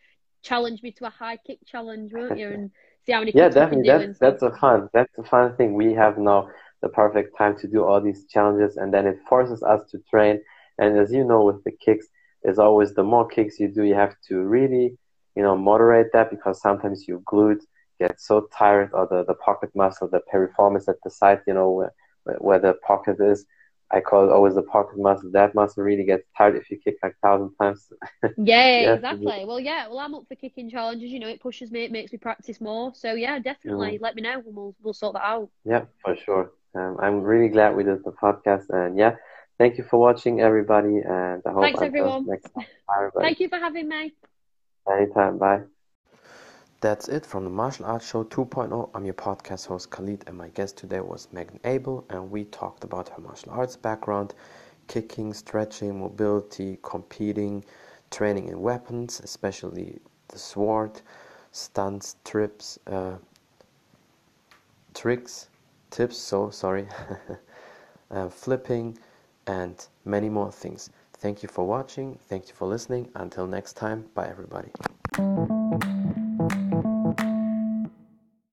[0.43, 2.49] challenge me to a high kick challenge, won't you?
[2.53, 2.71] And
[3.05, 3.87] see how many yeah definitely.
[3.87, 5.75] that's that's a fun that's a fun thing.
[5.75, 6.49] We have now
[6.83, 10.41] the perfect time to do all these challenges and then it forces us to train.
[10.79, 12.07] And as you know with the kicks
[12.43, 14.97] there's always the more kicks you do you have to really
[15.37, 17.63] you know moderate that because sometimes your glute
[18.01, 21.71] get so tired or the, the pocket muscle the piriformis at the side you know
[21.71, 21.93] where,
[22.39, 23.47] where the pocket is
[23.95, 25.31] I call it always the pocket muscle.
[25.33, 27.89] That muscle really gets tired if you kick like thousand times.
[28.37, 29.45] yeah, exactly.
[29.47, 29.89] Well, yeah.
[29.89, 31.11] Well, I'm up for kicking challenges.
[31.11, 31.85] You know, it pushes me.
[31.85, 32.93] It makes me practice more.
[32.95, 33.99] So yeah, definitely.
[33.99, 34.03] Mm.
[34.03, 35.51] Let me know, and we'll we'll sort that out.
[35.65, 36.53] Yeah, for sure.
[36.75, 39.17] Um, I'm really glad we did the podcast, and yeah,
[39.59, 41.01] thank you for watching, everybody.
[41.05, 42.27] And I hope thanks everyone.
[42.27, 42.67] Next time.
[42.89, 44.15] Bye, thank you for having me.
[44.89, 45.39] Anytime.
[45.39, 45.65] Bye.
[46.85, 48.91] That's it from the Martial Arts Show 2.0.
[48.93, 52.85] I'm your podcast host Khalid, and my guest today was Megan Abel, and we talked
[52.85, 54.35] about her martial arts background,
[54.87, 57.65] kicking, stretching, mobility, competing,
[58.11, 61.01] training in weapons, especially the sword,
[61.53, 63.15] stunts, trips, uh,
[64.93, 65.49] tricks,
[65.89, 66.19] tips.
[66.19, 66.87] So sorry,
[68.11, 68.99] uh, flipping,
[69.47, 70.91] and many more things.
[71.15, 72.19] Thank you for watching.
[72.29, 73.09] Thank you for listening.
[73.15, 74.71] Until next time, bye everybody.
[76.51, 76.84] Thank you.